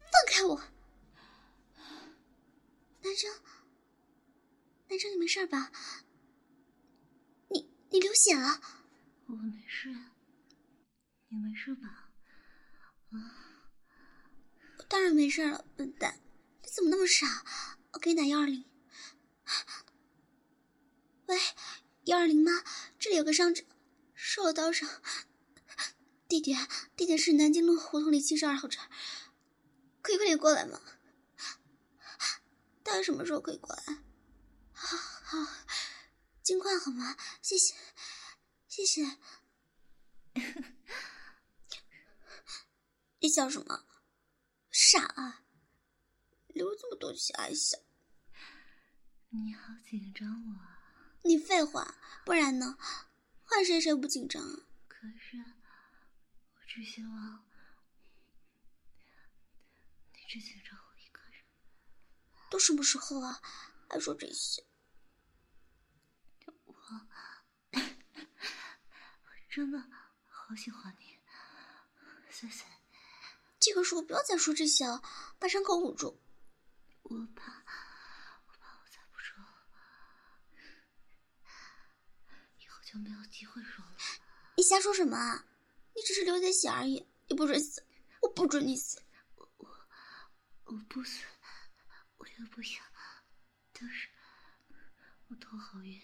[0.00, 0.62] 放开我！
[3.02, 3.32] 南征，
[4.88, 5.70] 南征，你没事吧？
[7.48, 8.60] 你你流血了？
[9.26, 9.88] 我没事，
[11.28, 12.10] 你没事吧？
[13.12, 13.70] 啊，
[14.88, 16.20] 当然没事了，笨蛋，
[16.62, 17.44] 你怎么那么傻？
[17.92, 18.64] 我给你打幺二零。
[21.26, 21.38] 喂，
[22.06, 22.52] 幺二零吗？
[23.00, 23.64] 这里有个伤者，
[24.14, 24.88] 受了刀伤。
[26.28, 28.80] 地点，地点是南京路胡同里七十二号车，
[30.02, 30.80] 可以快点过来吗？
[32.84, 34.04] 大概什么时候可以过来？
[34.72, 35.52] 好，好，
[36.44, 37.16] 尽快好吗？
[37.42, 37.74] 谢谢，
[38.68, 39.18] 谢谢。
[43.18, 43.84] 你笑什么？
[44.70, 45.42] 傻啊！
[46.46, 47.76] 流这么多血还笑？
[49.30, 50.75] 你好紧张啊！
[51.26, 51.94] 你废话，
[52.24, 52.78] 不然呢？
[53.44, 54.66] 换谁谁不紧张啊？
[54.88, 57.44] 可是，我只希望
[60.12, 61.44] 你只紧张我一个人。
[62.50, 63.40] 都什么时候了，
[63.88, 64.64] 还说这些？
[66.64, 66.74] 我，
[67.72, 67.80] 我
[69.48, 69.78] 真的
[70.28, 71.18] 好喜欢你，
[72.30, 72.64] 谢谢。
[73.60, 75.02] 这个时候不要再说这些了，
[75.38, 76.20] 把伤口捂住。
[77.02, 77.52] 我怕，
[78.46, 79.44] 我怕我再不说，
[82.58, 83.96] 以后就没有机会说了。
[84.56, 85.44] 你瞎说什么啊？
[85.96, 87.84] 你只是流点血而已，你不准死，
[88.22, 89.02] 我不准你死。
[89.34, 89.68] 我我
[90.66, 91.24] 我不死，
[92.18, 92.84] 我也不想，
[93.72, 94.08] 但是
[95.28, 96.00] 我头好晕。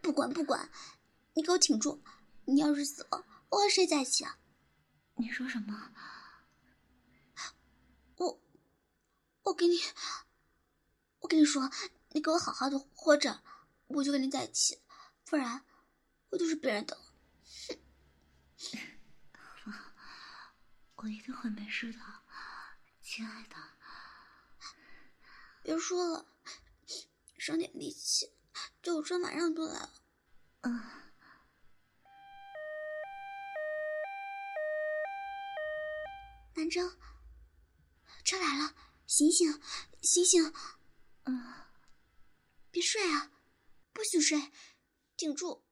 [0.00, 0.70] 不管不管，
[1.34, 2.02] 你给我挺住！
[2.46, 4.38] 你要是死了，我和谁在一起啊？
[5.16, 5.92] 你说什么？
[8.16, 8.40] 我，
[9.42, 9.78] 我给你，
[11.20, 11.70] 我跟你说，
[12.10, 13.42] 你给我好好的活着，
[13.86, 14.80] 我就跟你在一起，
[15.24, 15.64] 不然
[16.30, 16.98] 我就是别人的。
[19.62, 19.72] 哼，
[20.96, 21.98] 我一定会没事的，
[23.00, 23.56] 亲爱的。
[25.62, 26.26] 别说了，
[27.38, 28.32] 省点力气，
[28.82, 29.90] 救护车马上就来了。
[30.62, 30.82] 嗯。
[36.56, 36.96] 南征，
[38.24, 38.74] 车来了，
[39.06, 39.60] 醒醒，
[40.02, 40.52] 醒醒！
[41.24, 41.54] 嗯，
[42.70, 43.30] 别睡啊，
[43.94, 44.50] 不许睡，
[45.16, 45.64] 顶住！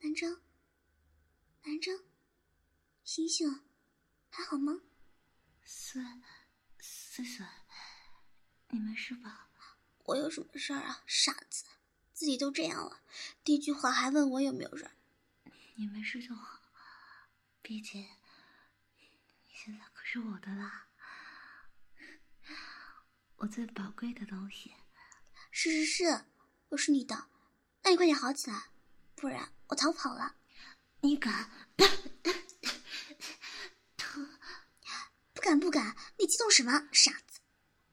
[0.00, 0.42] 南征，
[1.62, 2.04] 南征，
[3.04, 3.62] 醒醒，
[4.28, 4.82] 还好吗？
[5.64, 6.02] 岁，
[6.80, 7.46] 岁岁，
[8.70, 9.48] 你没事吧？
[10.06, 11.64] 我有什么事儿啊，傻子，
[12.12, 13.02] 自己都这样了，
[13.44, 14.96] 第一句话还问我有没有事儿？
[15.76, 16.60] 你没事就好。
[17.62, 20.88] 毕竟，你现在可是我的啦，
[23.40, 24.74] 我最宝贵的东西。
[25.50, 26.24] 是是是，
[26.68, 27.28] 我是你的，
[27.82, 28.68] 那你快点好起来，
[29.16, 30.36] 不然我逃跑了。
[31.00, 31.50] 你敢？
[33.96, 34.28] 疼？
[35.32, 37.40] 不敢不敢，你激动什么，傻子？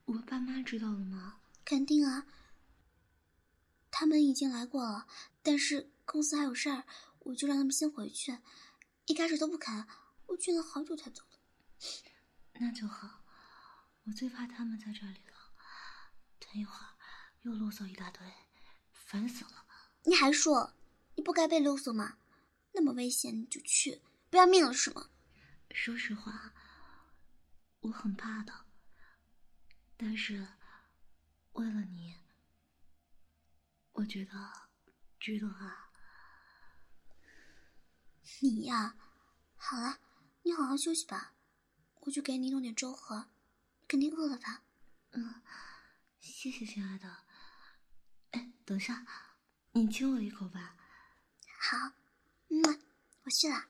[0.04, 1.40] 我爸妈知道了吗？
[1.64, 2.26] 肯定啊，
[3.90, 5.06] 他们已经来过了，
[5.42, 6.84] 但是公司还有事儿，
[7.20, 8.38] 我就让他们先回去。
[9.06, 9.86] 一开始都不肯，
[10.26, 11.38] 我劝了好久才走的。
[12.60, 13.24] 那就好，
[14.04, 15.20] 我最怕他们在这里
[16.48, 16.52] 了。
[16.52, 16.96] 等一会儿
[17.42, 18.26] 又啰嗦一大堆，
[18.92, 19.66] 烦死了。
[20.04, 20.74] 你还说
[21.16, 22.18] 你不该被啰嗦吗？
[22.72, 24.00] 那么危险你就去，
[24.30, 25.10] 不要命了是吗？
[25.72, 26.54] 说实话，
[27.80, 28.64] 我很怕的。
[29.96, 30.46] 但是
[31.52, 32.16] 为了你，
[33.92, 34.32] 我觉得
[35.20, 35.90] 值得啊。
[38.40, 38.96] 你呀，
[39.56, 39.98] 好了，
[40.42, 41.34] 你好好休息吧，
[42.02, 43.28] 我去给你弄点粥喝，
[43.86, 44.62] 肯定饿了吧？
[45.10, 45.42] 嗯，
[46.20, 47.24] 谢谢亲爱的。
[48.30, 49.04] 哎，等下，
[49.72, 50.76] 你亲我一口吧。
[51.60, 51.92] 好，
[52.48, 52.80] 嗯，
[53.24, 53.68] 我去了。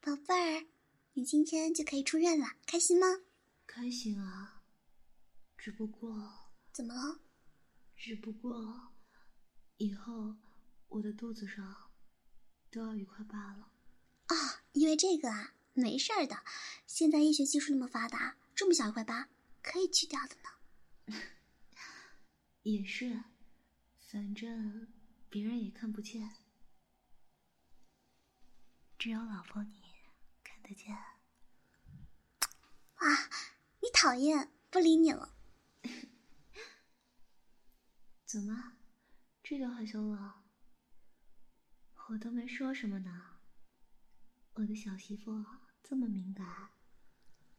[0.00, 0.66] 宝贝儿，
[1.14, 3.06] 你今天就可以出院了，开心吗？
[3.66, 4.62] 开心啊，
[5.56, 6.52] 只不过……
[6.72, 7.20] 怎么了？
[7.96, 8.92] 只不过……
[9.76, 10.36] 以后
[10.88, 11.90] 我的肚子上
[12.70, 13.72] 都要一块疤了。
[14.26, 16.42] 啊，因为这个啊，没事儿的。
[16.86, 19.28] 现在医学技术那么发达，这么小一块疤
[19.62, 20.50] 可以去掉的呢。
[22.62, 23.22] 也是，
[24.10, 24.88] 反正
[25.28, 26.36] 别人也看不见，
[28.98, 29.82] 只有老婆你
[30.42, 30.96] 看得见。
[32.94, 33.28] 啊，
[33.82, 35.36] 你讨厌，不理你了。
[38.24, 38.78] 怎么？
[39.42, 40.42] 这就害羞了，
[42.08, 43.38] 我都没说什么呢。
[44.54, 45.44] 我的小媳妇
[45.86, 46.70] 这么敏感。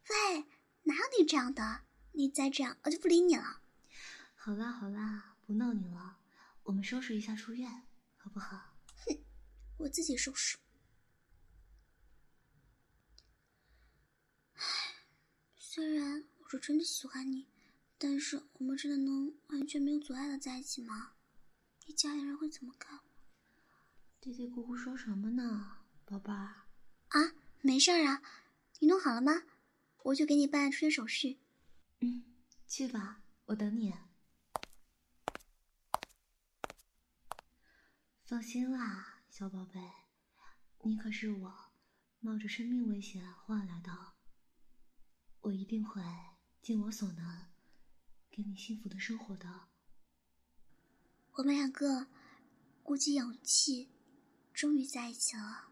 [0.10, 0.46] 喂，
[0.84, 1.86] 哪有你这样的？
[2.14, 3.62] 你再这样，我就不理你了。
[4.36, 6.18] 好啦好啦，不闹你了，
[6.64, 7.84] 我们收拾一下出院，
[8.18, 8.74] 好不好？
[9.06, 9.24] 哼，
[9.78, 10.58] 我自己收拾。
[14.56, 14.64] 唉，
[15.58, 17.48] 虽然我是真的喜欢你，
[17.98, 21.14] 但是我们真的能完全没有阻碍的在一起吗？
[21.86, 23.04] 你家里人会怎么看我？
[24.20, 26.66] 嘀嘀咕咕说什么呢，宝贝儿？
[27.10, 27.36] 啊，
[27.66, 28.22] 没事儿啊，
[28.78, 29.42] 你弄好了吗？
[30.04, 31.40] 我去给你办出院手续。
[32.00, 32.24] 嗯，
[32.68, 33.92] 去吧，我等你。
[38.24, 39.80] 放心啦，小宝贝，
[40.84, 41.56] 你可是我
[42.20, 44.14] 冒着生命危险换来的，
[45.42, 46.04] 我一定会
[46.62, 47.48] 尽我所能，
[48.30, 49.70] 给你幸福的生活的。
[51.32, 52.06] 我们两个
[52.84, 53.90] 鼓起勇气，
[54.54, 55.72] 终于在一起了。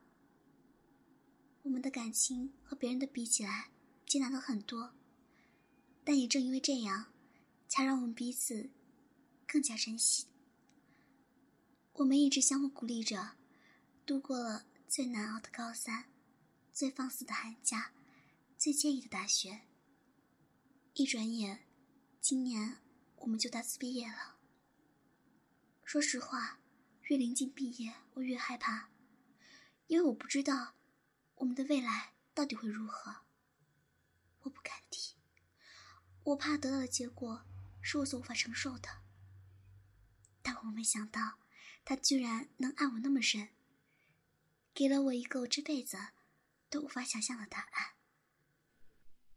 [1.64, 3.69] 我们的感情和别人的比起来，
[4.06, 4.94] 艰难了很多，
[6.03, 7.14] 但也正因为这样，
[7.69, 8.69] 才让我们彼此
[9.48, 10.27] 更加珍惜。
[11.94, 13.38] 我们一直相互鼓励着，
[14.06, 16.10] 度过了最难熬的高三，
[16.73, 17.94] 最放肆的寒假，
[18.57, 19.61] 最惬意的大学。
[20.95, 21.65] 一转眼，
[22.19, 22.80] 今年
[23.19, 24.35] 我们就大四毕业了。
[25.85, 26.60] 说实话，
[27.03, 28.90] 越临近毕业，我越害怕，
[29.88, 30.76] 因为我不知道
[31.43, 33.25] 我们的未来到底会如何。
[34.43, 35.17] 我不敢提，
[36.23, 37.45] 我怕得到的结果
[37.81, 39.01] 是我所无法承受的。
[40.41, 41.39] 但我没想到。
[41.85, 43.49] 他居然能爱我那么深，
[44.73, 45.97] 给了我一个我这辈子
[46.69, 47.95] 都无法想象的答案。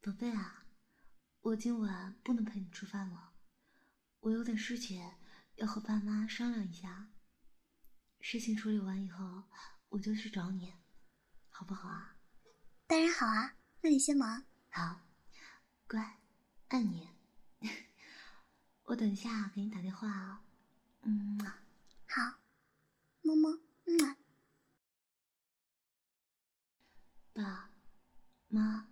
[0.00, 0.64] 宝贝啊，
[1.40, 3.32] 我今晚不能陪你吃饭了，
[4.20, 5.12] 我有点事情
[5.56, 7.10] 要和爸妈商量一下。
[8.20, 9.48] 事情处理完以后，
[9.88, 10.72] 我就去找你，
[11.58, 12.18] 好不好啊？
[12.86, 14.44] 当然好啊，那你先忙。
[14.68, 15.00] 好，
[15.88, 16.20] 乖，
[16.68, 17.08] 爱你。
[18.84, 20.44] 我等一下给你打电话啊。
[21.00, 21.38] 嗯。
[22.08, 22.40] 好，
[23.22, 24.16] 么么，嗯。
[27.32, 27.70] 爸
[28.48, 28.90] 妈，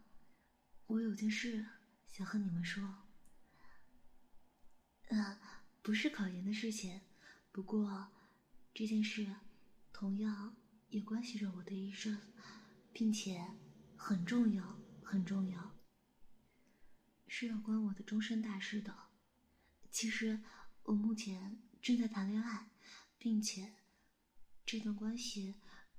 [0.86, 1.66] 我有件事
[2.08, 2.82] 想和你们说。
[5.08, 5.38] 呃，
[5.82, 7.02] 不是考研的事情，
[7.52, 8.10] 不过
[8.72, 9.36] 这件事
[9.92, 10.56] 同样
[10.88, 12.18] 也关系着我的一生，
[12.94, 13.58] 并且
[13.94, 15.76] 很重要，很重要，
[17.28, 19.10] 是要关我的终身大事的。
[19.90, 20.42] 其实
[20.84, 22.70] 我目前正在谈恋爱。
[23.16, 23.74] 并且，
[24.66, 25.54] 这段关系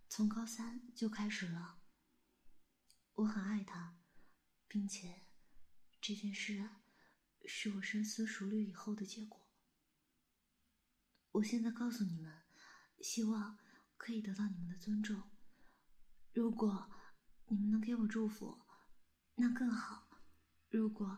[0.07, 1.81] 从高三就开始了。
[3.15, 3.97] 我很爱他，
[4.67, 5.25] 并且
[5.99, 6.69] 这件事
[7.47, 9.49] 是我深思熟虑以后的结果。
[11.31, 12.43] 我现在告诉你们，
[13.01, 13.57] 希望
[13.97, 15.34] 可以得到你们的尊重。
[16.35, 16.91] 如果
[17.47, 18.59] 你们能给我祝福，
[19.35, 20.09] 那更好；
[20.67, 21.17] 如果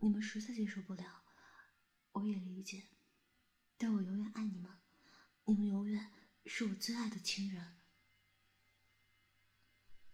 [0.00, 1.22] 你们实在接受不了，
[2.10, 2.88] 我也理解。
[3.78, 4.76] 但我永远爱你们。
[5.44, 6.10] 你们永远
[6.46, 7.76] 是我最爱的亲人。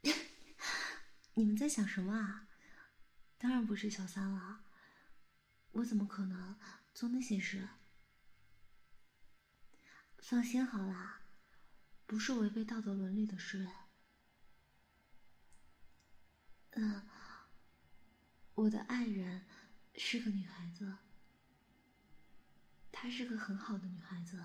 [1.33, 2.47] 你们在想什么啊？
[3.39, 4.67] 当然不是小三了，
[5.71, 6.61] 我怎么可能
[6.93, 7.71] 做那些事？
[10.19, 11.23] 放心好了，
[12.05, 13.67] 不是违背道德伦理的事。
[16.75, 17.07] 嗯，
[18.55, 19.47] 我的爱人
[19.95, 20.97] 是个女孩子，
[22.91, 24.45] 她是个很好的女孩子。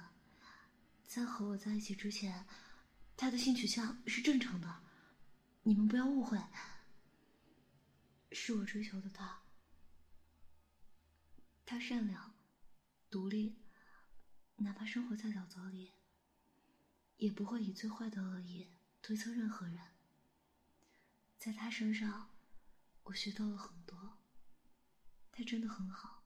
[1.05, 2.45] 在和我在一起之前，
[3.15, 4.83] 她的性取向是正常的，
[5.63, 6.37] 你们不要误会。
[8.33, 9.43] 是我追求的她，
[11.65, 12.35] 他善良、
[13.09, 13.57] 独立，
[14.57, 15.93] 哪怕生活在沼泽里，
[17.15, 18.67] 也不会以最坏的恶意
[19.01, 19.96] 推测任何人。
[21.37, 22.35] 在他身上，
[23.03, 24.23] 我学到了很多，
[25.31, 26.25] 他真的很好，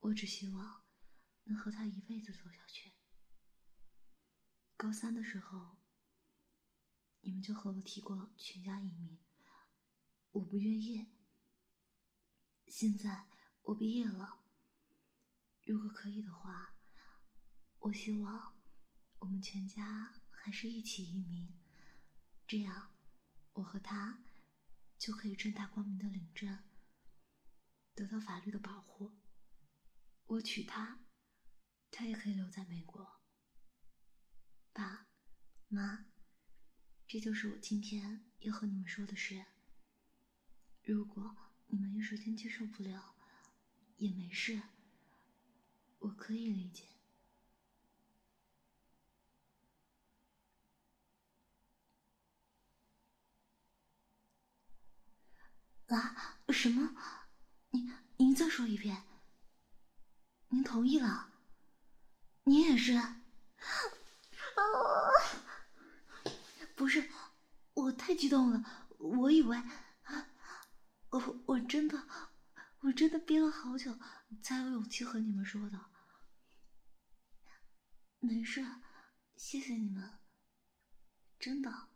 [0.00, 0.84] 我只希望
[1.44, 2.92] 能和他一辈子走下去。
[4.76, 5.78] 高三的时候，
[7.22, 9.18] 你们就和我提过全家移民，
[10.32, 11.06] 我不愿意。
[12.66, 13.28] 现在
[13.62, 14.44] 我毕业了，
[15.64, 16.76] 如果可以的话，
[17.78, 18.60] 我希望
[19.18, 21.58] 我们全家还是一起移民，
[22.46, 22.93] 这样
[23.54, 24.22] 我和他
[24.98, 26.64] 就可以正大光明的领证，
[27.94, 29.20] 得到法律的保护。
[30.26, 31.00] 我娶她，
[31.90, 33.20] 她也可以留在美国。
[34.72, 35.08] 爸，
[35.68, 36.06] 妈，
[37.06, 39.44] 这就是我今天要和你们说的事。
[40.82, 43.14] 如果你们一时间接受不了，
[43.98, 44.62] 也没事，
[45.98, 46.93] 我可以理解。
[55.88, 56.38] 啊？
[56.48, 56.94] 什么？
[57.70, 59.04] 您您再说一遍。
[60.48, 61.32] 您同意了？
[62.44, 62.94] 你也是？
[62.94, 63.14] 啊！
[66.76, 67.10] 不是，
[67.74, 69.62] 我太激动了，我以为，
[71.10, 72.08] 我我真的，
[72.80, 73.98] 我真的憋了好久，
[74.42, 75.90] 才有勇气和你们说的。
[78.20, 78.64] 没事，
[79.36, 80.18] 谢谢你们，
[81.38, 81.88] 真的，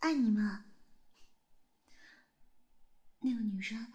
[0.00, 0.69] 爱你们。
[3.20, 3.92] 那个女生，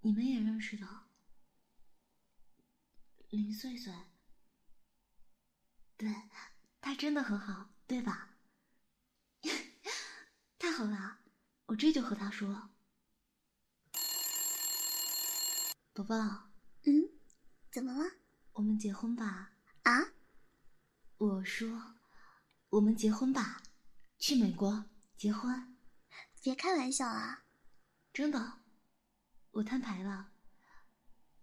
[0.00, 0.86] 你们也认识的，
[3.30, 3.92] 林碎碎。
[5.96, 6.14] 对，
[6.80, 8.36] 她真的很好，对吧？
[10.58, 11.18] 太好了，
[11.66, 12.70] 我这就和她说。
[15.92, 16.50] 宝宝，
[16.84, 17.10] 嗯，
[17.72, 18.18] 怎么了？
[18.52, 19.52] 我们结婚吧。
[19.82, 20.12] 啊？
[21.16, 21.96] 我说，
[22.68, 23.62] 我们结婚吧，
[24.18, 24.84] 去美国
[25.16, 25.76] 结婚。
[26.42, 27.44] 别开玩笑啊！
[28.12, 28.57] 真的，
[29.58, 30.30] 我摊牌了，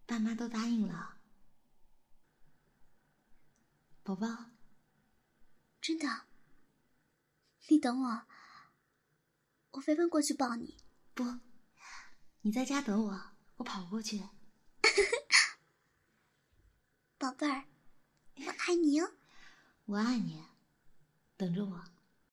[0.05, 1.17] 爸妈都答应了。
[4.03, 4.51] 宝宝，
[5.81, 6.25] 真的？
[7.67, 8.25] 你等我，
[9.71, 10.77] 我飞奔过去抱你。
[11.13, 11.41] 不，
[12.39, 14.29] 你在家等我，我跑过去。
[17.17, 17.65] 宝贝儿，
[18.35, 19.11] 我爱你哦！
[19.87, 20.41] 我爱你，
[21.35, 21.83] 等着我。